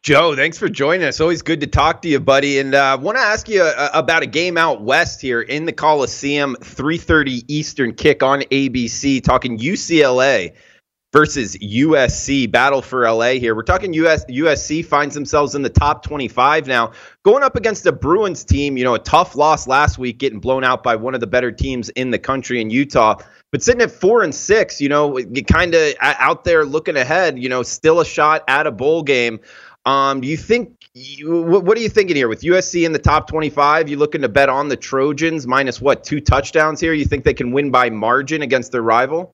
[0.02, 1.20] Joe, thanks for joining us.
[1.20, 2.58] Always good to talk to you, buddy.
[2.58, 5.66] And I uh, want to ask you uh, about a game out west here in
[5.66, 9.22] the Coliseum, 3:30 Eastern kick on ABC.
[9.22, 10.54] Talking UCLA
[11.14, 13.54] versus USC, battle for LA here.
[13.54, 16.90] We're talking US USC finds themselves in the top 25 now,
[17.22, 18.76] going up against a Bruins team.
[18.76, 21.52] You know, a tough loss last week, getting blown out by one of the better
[21.52, 23.14] teams in the country in Utah.
[23.52, 27.38] But sitting at four and six, you know, kind of out there looking ahead.
[27.38, 29.38] You know, still a shot at a bowl game.
[29.86, 30.72] Um, do you think?
[31.22, 33.88] What are you thinking here with USC in the top 25?
[33.88, 36.92] You looking to bet on the Trojans minus what two touchdowns here?
[36.92, 39.33] You think they can win by margin against their rival?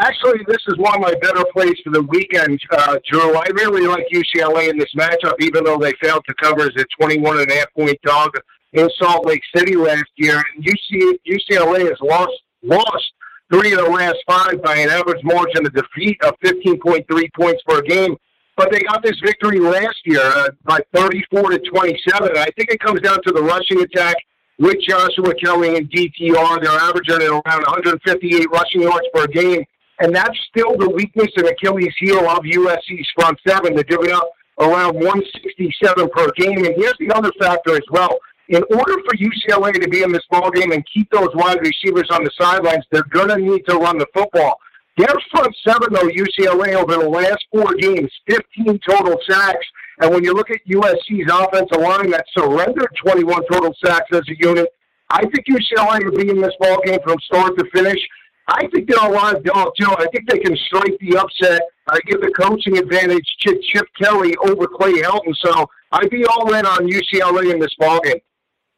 [0.00, 3.36] Actually, this is one of my better plays for the weekend, uh, Drew.
[3.36, 6.84] I really like UCLA in this matchup, even though they failed to cover as a
[7.00, 8.30] 21 and a half point dog
[8.74, 10.42] in Salt Lake City last year.
[10.54, 12.32] And UC, UCLA has lost
[12.62, 13.12] lost
[13.52, 17.80] three of the last five by an average margin of defeat of 15.3 points per
[17.82, 18.16] game
[18.58, 22.36] but they got this victory last year uh, by 34 to 27.
[22.36, 24.16] I think it comes down to the rushing attack
[24.58, 26.60] with Joshua Kelley and DTR.
[26.60, 29.64] They're averaging around 158 rushing yards per game,
[30.00, 33.74] and that's still the weakness and Achilles heel of USC's front seven.
[33.74, 34.30] They're giving up
[34.60, 36.64] around 167 per game.
[36.64, 38.18] And here's the other factor as well.
[38.48, 42.08] In order for UCLA to be in this ball game and keep those wide receivers
[42.10, 44.58] on the sidelines, they're going to need to run the football.
[44.96, 49.66] Their front seven, though, UCLA over the last four games, 15 total sacks.
[50.00, 54.36] And when you look at USC's offensive line that surrendered 21 total sacks as a
[54.38, 54.68] unit,
[55.10, 57.98] I think UCLA will be in this ball game from start to finish.
[58.48, 59.90] I think they're a live dog too.
[59.90, 61.62] I think they can strike the upset.
[61.86, 65.34] I give the coaching advantage to Chip Kelly over Clay Helton.
[65.36, 68.20] So I'd be all in on UCLA in this ball game.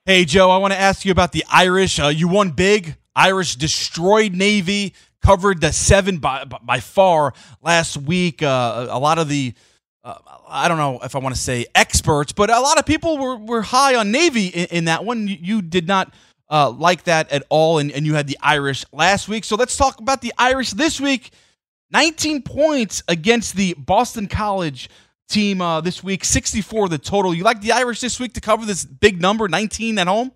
[0.05, 2.01] Hey Joe, I want to ask you about the Irish.
[2.01, 2.97] Uh, you won big.
[3.15, 8.43] Irish destroyed Navy covered the seven by by far last week.
[8.43, 9.55] Uh, a lot of the
[10.03, 10.15] uh,
[10.49, 13.37] I don't know if I want to say experts, but a lot of people were,
[13.37, 15.29] were high on Navy in, in that one.
[15.29, 16.13] You did not
[16.51, 19.45] uh, like that at all, and, and you had the Irish last week.
[19.45, 21.31] So let's talk about the Irish this week.
[21.93, 24.91] 19 points against the Boston College
[25.29, 27.35] team uh, this week, 64 the total.
[27.35, 30.33] You like the Irish this week to cover this big number, 19 at home?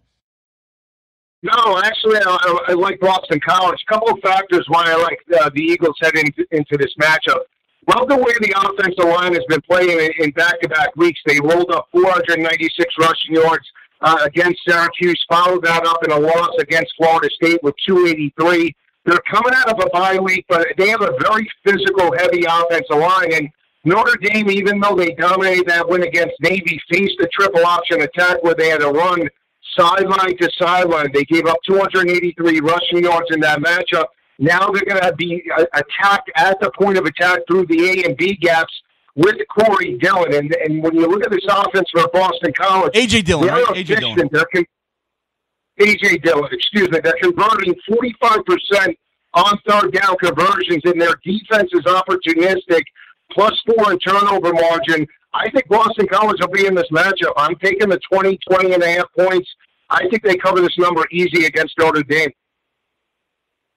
[1.42, 3.78] No, actually, I, I like Boston College.
[3.86, 7.40] A couple of factors why I like uh, the Eagles heading into, into this matchup.
[7.86, 11.20] Love the way the offensive line has been playing in back-to-back weeks.
[11.26, 13.66] They rolled up 496 rushing yards
[14.01, 18.74] uh, against Syracuse, followed that up in a loss against Florida State with 283.
[19.07, 22.97] They're coming out of a bye week, but they have a very physical, heavy offensive
[22.97, 23.34] line.
[23.34, 23.49] And
[23.84, 28.42] Notre Dame, even though they dominated that win against Navy, faced a triple option attack
[28.42, 29.28] where they had to run
[29.76, 31.11] sideline to sideline.
[31.12, 34.07] They gave up 283 rushing yards in that matchup.
[34.38, 38.05] Now they're going to be uh, attacked at the point of attack through the A
[38.05, 38.72] and B gaps
[39.16, 40.34] with Corey Dillon.
[40.34, 43.64] And, and when you look at this offense for Boston College, AJ Dillon, right?
[43.66, 44.28] AJ Dillon.
[44.28, 44.64] Con-
[45.80, 48.94] AJ Dillon, excuse me, they're converting 45%
[49.34, 52.82] on third down conversions, and their defense is opportunistic,
[53.32, 55.06] plus four in turnover margin.
[55.32, 57.32] I think Boston College will be in this matchup.
[57.36, 59.48] I'm taking the 20, 20 and a half points.
[59.90, 62.30] I think they cover this number easy against Notre Dame.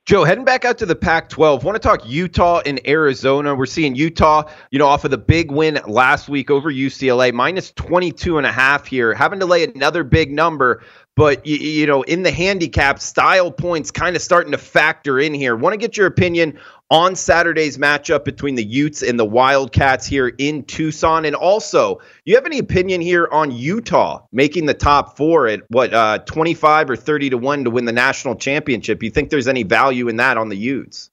[0.07, 3.53] Joe, heading back out to the Pac 12, want to talk Utah and Arizona.
[3.53, 7.73] We're seeing Utah, you know, off of the big win last week over UCLA, minus
[7.73, 10.81] 22 and a half here, having to lay another big number.
[11.17, 15.33] But, you, you know, in the handicap, style points kind of starting to factor in
[15.33, 15.55] here.
[15.55, 16.59] Want to get your opinion
[16.91, 21.25] on Saturday's matchup between the Utes and the Wildcats here in Tucson.
[21.25, 25.91] And also, you have any opinion here on Utah making the top four at what,
[25.91, 29.01] uh, 25 or 30 to 1 to win the national championship?
[29.01, 31.09] You think there's any value in that on the Utes?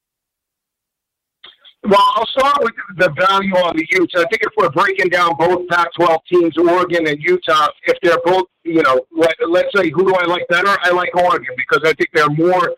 [1.87, 4.15] Well, I'll start with the value on the Utes.
[4.17, 8.47] I think if we're breaking down both Pac-12 teams, Oregon and Utah, if they're both,
[8.63, 10.75] you know, let, let's say who do I like better?
[10.83, 12.73] I like Oregon because I think they're more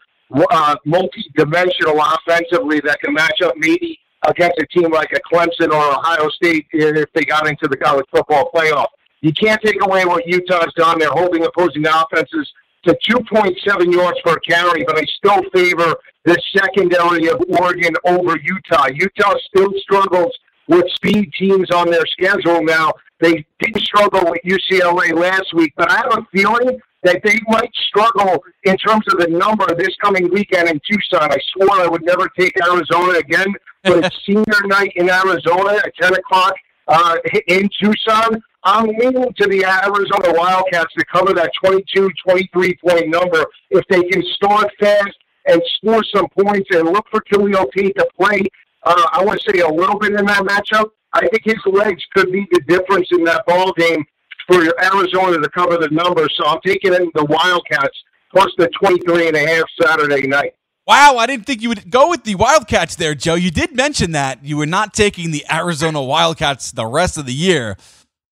[0.50, 3.96] uh, multi-dimensional offensively that can match up maybe
[4.26, 8.06] against a team like a Clemson or Ohio State if they got into the college
[8.10, 8.88] football playoff.
[9.20, 10.98] You can't take away what Utah's done.
[10.98, 12.52] They're holding opposing offenses
[12.86, 18.86] to 2.7 yards per carry, but I still favor the secondary of Oregon over Utah.
[18.92, 20.36] Utah still struggles
[20.68, 22.92] with speed teams on their schedule now.
[23.20, 27.70] They did struggle with UCLA last week, but I have a feeling that they might
[27.88, 31.30] struggle in terms of the number this coming weekend in Tucson.
[31.30, 35.94] I swore I would never take Arizona again, but it's senior night in Arizona at
[36.00, 36.54] 10 o'clock
[36.88, 37.16] uh,
[37.46, 38.42] in Tucson.
[38.66, 44.02] I'm leaning to the Arizona Wildcats to cover that 22, 23 point number if they
[44.02, 45.14] can start fast
[45.46, 48.42] and score some points and look for Khalil Tate to play.
[48.82, 50.90] Uh, I want to say a little bit in that matchup.
[51.12, 54.04] I think his legs could be the difference in that ball game
[54.48, 56.26] for Arizona to cover the number.
[56.34, 57.96] So I'm taking in the Wildcats
[58.32, 60.54] plus the 23 and a half Saturday night.
[60.88, 63.34] Wow, I didn't think you would go with the Wildcats there, Joe.
[63.34, 67.32] You did mention that you were not taking the Arizona Wildcats the rest of the
[67.32, 67.76] year.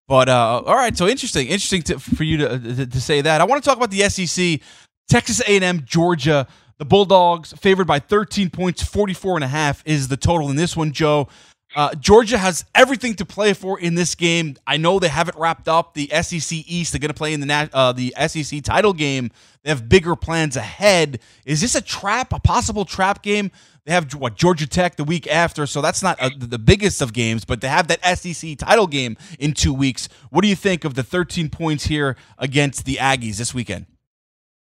[0.07, 3.40] But uh, all right, so interesting, interesting to, for you to, to, to say that.
[3.40, 4.61] I want to talk about the SEC,
[5.09, 6.46] Texas A&M, Georgia.
[6.78, 10.76] The Bulldogs favored by 13 points, 44 and a half is the total in this
[10.76, 11.28] one, Joe.
[11.74, 14.57] Uh, Georgia has everything to play for in this game.
[14.66, 16.92] I know they haven't wrapped up the SEC East.
[16.92, 19.30] They're going to play in the uh, the SEC title game.
[19.62, 21.20] They have bigger plans ahead.
[21.44, 22.32] Is this a trap?
[22.32, 23.50] A possible trap game?
[23.87, 27.12] They have what Georgia Tech the week after, so that's not a, the biggest of
[27.12, 27.45] games.
[27.45, 30.95] But to have that SEC title game in two weeks, what do you think of
[30.95, 33.87] the 13 points here against the Aggies this weekend?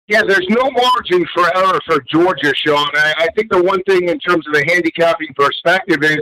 [0.09, 2.89] Yeah, there's no margin for error for Georgia, Sean.
[2.95, 6.21] I, I think the one thing in terms of the handicapping perspective is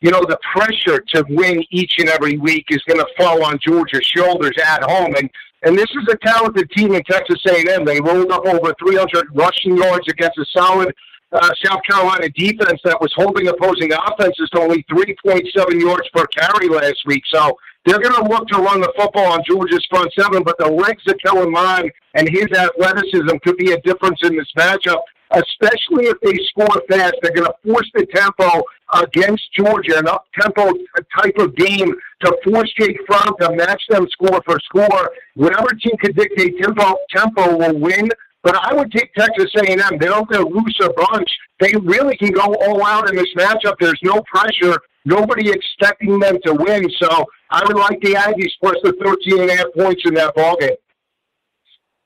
[0.00, 3.58] you know, the pressure to win each and every week is going to fall on
[3.66, 5.14] Georgia's shoulders at home.
[5.16, 5.30] And
[5.62, 7.84] and this is a talented team in Texas A&M.
[7.84, 10.94] They rolled up over 300 rushing yards against a solid
[11.32, 16.68] uh, South Carolina defense that was holding opposing offenses to only 3.7 yards per carry
[16.68, 17.22] last week.
[17.32, 20.68] So they're going to look to run the football on Georgia's front seven, but the
[20.68, 25.00] legs of Kellen Mond and his athleticism could be a difference in this matchup
[25.32, 27.14] especially if they score fast.
[27.22, 28.62] They're going to force the tempo
[28.94, 30.72] against Georgia, an up tempo
[31.16, 35.10] type of game to force Jake Fromm to match them score for score.
[35.34, 38.08] Whatever team can dictate tempo, tempo will win.
[38.42, 39.98] But I would take Texas A&M.
[39.98, 41.28] They don't get a bunch.
[41.60, 43.74] They really can go all out in this matchup.
[43.78, 44.78] There's no pressure.
[45.04, 46.88] Nobody expecting them to win.
[47.00, 50.34] So I would like the Aggies plus the 13 and a half points in that
[50.34, 50.76] ballgame.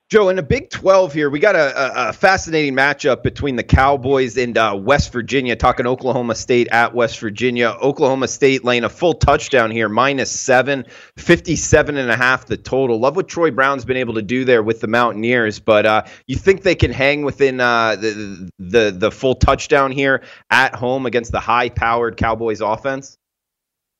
[0.07, 4.37] Joe, in the Big 12 here, we got a, a fascinating matchup between the Cowboys
[4.37, 7.75] and uh, West Virginia, talking Oklahoma State at West Virginia.
[7.81, 10.85] Oklahoma State laying a full touchdown here, minus seven,
[11.17, 12.99] 57 and a half the total.
[12.99, 16.35] Love what Troy Brown's been able to do there with the Mountaineers, but uh, you
[16.35, 21.31] think they can hang within uh, the, the, the full touchdown here at home against
[21.31, 23.17] the high powered Cowboys offense?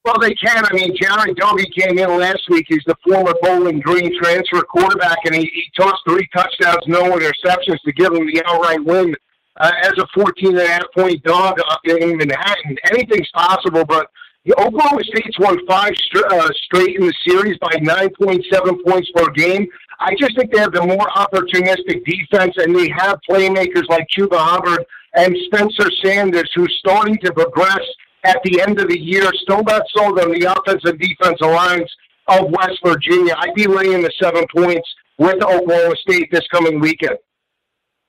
[0.05, 0.63] Well, they can.
[0.63, 2.67] I mean, Jarret Doege came in last week.
[2.69, 7.79] He's the former Bowling Green transfer quarterback, and he, he tossed three touchdowns, no interceptions
[7.83, 9.15] to give him the outright win
[9.57, 12.77] uh, as a 14 and a half point dog up in Manhattan.
[12.91, 14.11] Anything's possible, but
[14.59, 19.67] Oklahoma State's won five st- uh, straight in the series by 9.7 points per game.
[19.99, 24.37] I just think they have the more opportunistic defense, and they have playmakers like Chuba
[24.37, 24.85] Hubbard
[25.15, 27.81] and Spencer Sanders, who's starting to progress
[28.25, 29.29] at the end of the year.
[29.43, 31.89] Still not sold on the offensive defensive lines
[32.27, 33.35] of West Virginia.
[33.37, 37.17] I'd be laying the seven points with Oklahoma State this coming weekend.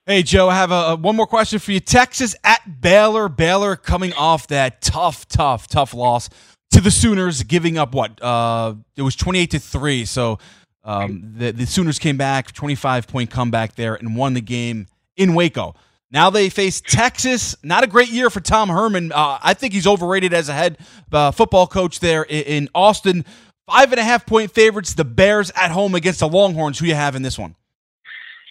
[0.05, 1.81] Hey, Joe, I have a, one more question for you.
[1.81, 3.27] Texas at Baylor.
[3.27, 6.29] Baylor coming off that tough, tough, tough loss
[6.71, 8.21] to the Sooners, giving up what?
[8.21, 10.05] Uh, it was 28 to 3.
[10.05, 10.39] So
[10.83, 14.87] um, the, the Sooners came back, 25 point comeback there, and won the game
[15.17, 15.75] in Waco.
[16.09, 17.55] Now they face Texas.
[17.63, 19.11] Not a great year for Tom Herman.
[19.11, 20.77] Uh, I think he's overrated as a head
[21.11, 23.25] uh, football coach there in, in Austin.
[23.69, 24.93] Five and a half point favorites.
[24.93, 26.79] The Bears at home against the Longhorns.
[26.79, 27.55] Who you have in this one?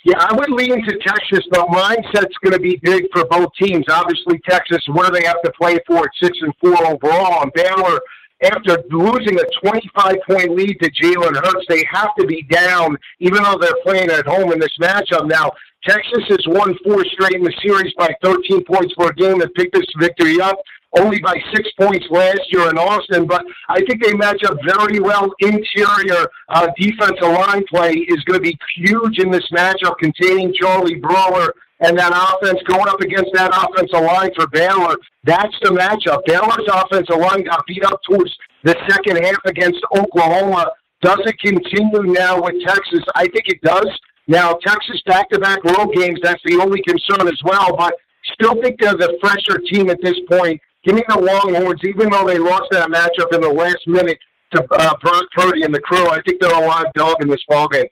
[0.04, 1.44] Yeah, I would lean to Texas.
[1.50, 3.86] The mindset's going to be big for both teams.
[3.90, 7.42] Obviously, Texas, do they have to play for at six and four overall?
[7.42, 7.98] And Baylor,
[8.42, 13.42] after losing a 25 point lead to Jalen Hurts, they have to be down, even
[13.42, 15.26] though they're playing at home in this matchup.
[15.26, 15.50] Now,
[15.87, 19.74] Texas has won four straight in the series by 13 points per game and picked
[19.74, 20.59] this victory up
[20.99, 24.99] only by six points last year in Austin, but I think they match up very
[25.01, 25.30] well.
[25.41, 30.95] Interior uh, defensive line play is going to be huge in this matchup containing Charlie
[30.95, 34.97] Brewer and that offense going up against that offensive line for Baylor.
[35.24, 36.24] That's the matchup.
[36.24, 40.70] Baylor's offensive line got beat up towards the second half against Oklahoma.
[41.03, 43.05] Does it continue now with Texas?
[43.14, 43.89] I think it does.
[44.29, 47.95] Now, Texas back to back road games, that's the only concern as well, but
[48.33, 50.61] still think they're the fresher team at this point.
[50.85, 54.18] Give me the Longhorns, even though they lost that matchup in the last minute
[54.53, 56.09] to uh, Brock Purdy and the crew.
[56.09, 57.87] I think they're a live dog in this ball game.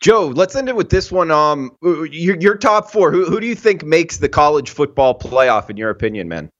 [0.00, 1.30] Joe, let's end it with this one.
[1.30, 3.10] Um, your, your top four.
[3.10, 6.50] Who, who do you think makes the college football playoff, in your opinion, man?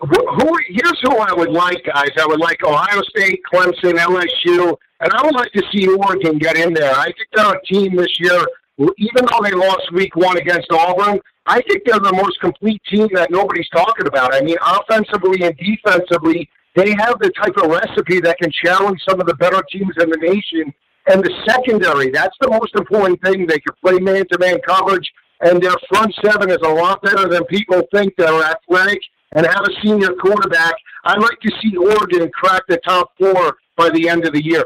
[0.00, 2.10] Who, who, here's who I would like, guys.
[2.18, 6.56] I would like Ohio State, Clemson, LSU, and I would like to see Oregon get
[6.56, 6.92] in there.
[6.92, 8.44] I think they're a team this year.
[8.78, 13.08] Even though they lost week one against Auburn, I think they're the most complete team
[13.14, 14.34] that nobody's talking about.
[14.34, 19.20] I mean, offensively and defensively, they have the type of recipe that can challenge some
[19.20, 20.72] of the better teams in the nation.
[21.06, 23.46] And the secondary, that's the most important thing.
[23.46, 27.26] They can play man to man coverage, and their front seven is a lot better
[27.26, 28.14] than people think.
[28.16, 29.00] They're athletic
[29.32, 30.74] and have a senior quarterback.
[31.04, 34.64] I'd like to see Oregon crack the top four by the end of the year.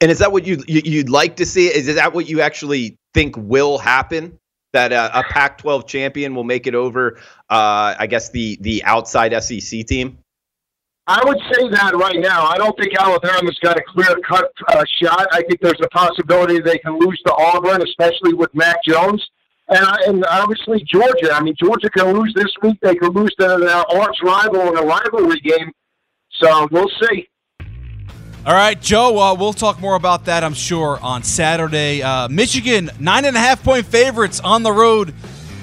[0.00, 1.66] And is that what you, you would like to see?
[1.66, 4.38] Is that what you actually think will happen?
[4.72, 7.18] that a Pac-12 champion will make it over.
[7.48, 10.18] Uh, I guess the the outside SEC team.
[11.06, 12.44] I would say that right now.
[12.46, 15.26] I don't think Alabama's got a clear cut uh, shot.
[15.32, 19.26] I think there's a possibility they can lose to Auburn, especially with Mac Jones.
[19.68, 21.32] And, and obviously Georgia.
[21.32, 22.78] I mean, Georgia can lose this week.
[22.80, 25.72] They could lose to their arch rival in a rivalry game.
[26.40, 27.28] So we'll see.
[28.46, 32.02] All right, Joe, uh, we'll talk more about that, I'm sure, on Saturday.
[32.02, 35.12] Uh, Michigan, nine and a half point favorites on the road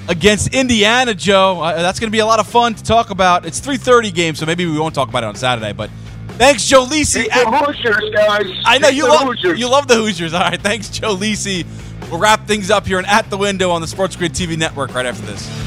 [0.08, 1.60] against Indiana, Joe.
[1.60, 3.48] Uh, that's going to be a lot of fun to talk about.
[3.48, 5.90] It's 3.30 game, so maybe we won't talk about it on Saturday, but
[6.38, 7.26] thanks, Joe Lisi.
[7.28, 8.62] the Hoosiers, guys.
[8.64, 10.36] I know you love, you love the Hoosiers.
[10.36, 11.66] All right, thanks, Joe Lisi.
[12.12, 14.94] We'll wrap things up here and At the Window on the Sports Grid TV network
[14.94, 15.67] right after this.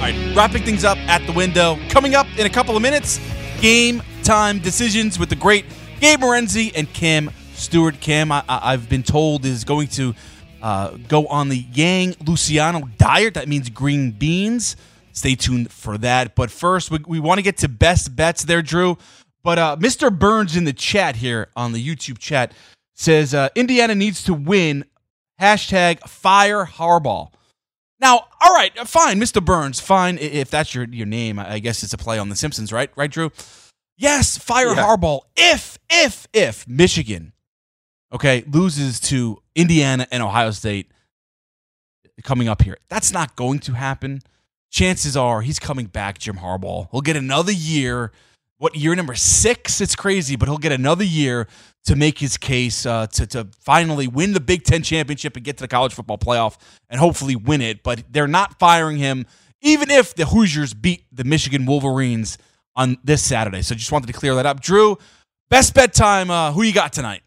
[0.00, 1.78] All right, wrapping things up at the window.
[1.90, 3.20] Coming up in a couple of minutes,
[3.60, 5.66] game time decisions with the great
[6.00, 8.00] Gabe Morency and Cam Stewart.
[8.00, 10.14] Cam, I, have been told, is going to
[10.62, 13.34] uh, go on the Yang Luciano diet.
[13.34, 14.74] That means green beans.
[15.12, 16.34] Stay tuned for that.
[16.34, 18.96] But first, we, we want to get to best bets there, Drew.
[19.42, 20.10] But uh, Mr.
[20.10, 22.54] Burns in the chat here on the YouTube chat
[22.94, 24.86] says uh, Indiana needs to win.
[25.38, 27.30] Hashtag fire Harbaugh.
[28.00, 29.44] Now, all right, uh, fine, Mr.
[29.44, 30.16] Burns, fine.
[30.18, 32.90] If that's your, your name, I guess it's a play on The Simpsons, right?
[32.96, 33.30] Right, Drew?
[33.96, 34.86] Yes, fire yeah.
[34.86, 35.20] Harbaugh.
[35.36, 37.32] If, if, if Michigan,
[38.12, 40.90] okay, loses to Indiana and Ohio State
[42.22, 44.22] coming up here, that's not going to happen.
[44.70, 46.88] Chances are he's coming back, Jim Harbaugh.
[46.90, 48.12] He'll get another year
[48.60, 49.80] what year number six?
[49.80, 51.48] It's crazy, but he'll get another year
[51.84, 55.56] to make his case uh, to to finally win the Big Ten championship and get
[55.58, 56.58] to the college football playoff
[56.88, 57.82] and hopefully win it.
[57.82, 59.26] But they're not firing him,
[59.62, 62.38] even if the Hoosiers beat the Michigan Wolverines
[62.76, 63.62] on this Saturday.
[63.62, 64.60] So just wanted to clear that up.
[64.60, 64.98] Drew,
[65.48, 66.30] best bedtime.
[66.30, 67.22] Uh, who you got tonight?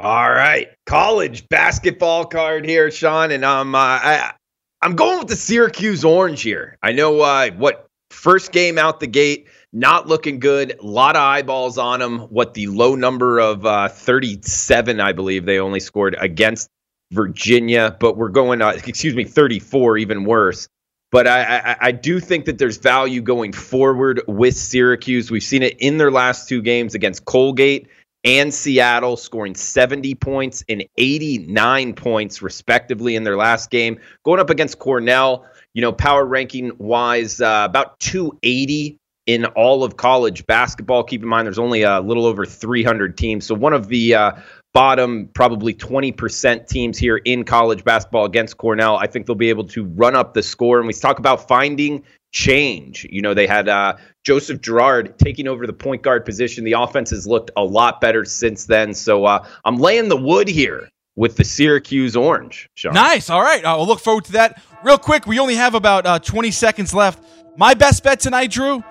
[0.00, 4.32] All right, college basketball card here, Sean, and um, uh, I,
[4.80, 6.78] I'm going with the Syracuse Orange here.
[6.84, 10.78] I know uh, what First game out the gate, not looking good.
[10.78, 12.20] A lot of eyeballs on him.
[12.20, 16.68] What the low number of uh, 37, I believe they only scored against
[17.12, 20.68] Virginia, but we're going, uh, excuse me, 34, even worse.
[21.10, 25.30] But I, I, I, do think that there's value going forward with Syracuse.
[25.30, 27.88] We've seen it in their last two games against Colgate
[28.24, 34.00] and Seattle, scoring 70 points and 89 points, respectively, in their last game.
[34.22, 38.97] Going up against Cornell, you know, power ranking wise, uh, about 280
[39.28, 41.04] in all of college basketball.
[41.04, 43.44] Keep in mind, there's only a little over 300 teams.
[43.44, 44.32] So one of the uh,
[44.72, 48.96] bottom, probably 20% teams here in college basketball against Cornell.
[48.96, 50.78] I think they'll be able to run up the score.
[50.78, 52.02] And we talk about finding
[52.32, 53.06] change.
[53.10, 56.64] You know, they had uh, Joseph Girard taking over the point guard position.
[56.64, 58.94] The offense has looked a lot better since then.
[58.94, 62.66] So uh, I'm laying the wood here with the Syracuse Orange.
[62.76, 62.94] Sean.
[62.94, 63.28] Nice.
[63.28, 63.62] All right.
[63.62, 64.62] I'll look forward to that.
[64.82, 67.22] Real quick, we only have about uh, 20 seconds left.
[67.58, 68.84] My best bet tonight, Drew,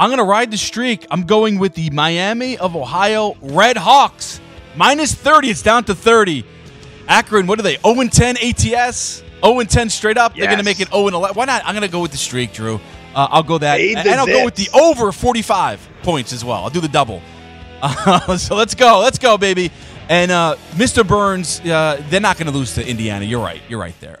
[0.00, 1.06] I'm going to ride the streak.
[1.10, 4.40] I'm going with the Miami of Ohio Red Hawks.
[4.74, 5.50] Minus 30.
[5.50, 6.42] It's down to 30.
[7.06, 7.76] Akron, what are they?
[7.76, 9.22] 0 10 ATS?
[9.44, 10.32] 0 10 straight up?
[10.34, 10.40] Yes.
[10.40, 11.36] They're going to make it 0 11.
[11.36, 11.60] Why not?
[11.66, 12.76] I'm going to go with the streak, Drew.
[13.14, 13.78] Uh, I'll go that.
[13.78, 16.64] And, and I'll go with the over 45 points as well.
[16.64, 17.20] I'll do the double.
[17.82, 19.00] Uh, so let's go.
[19.00, 19.70] Let's go, baby.
[20.08, 21.06] And uh, Mr.
[21.06, 23.26] Burns, uh, they're not going to lose to Indiana.
[23.26, 23.60] You're right.
[23.68, 24.20] You're right there.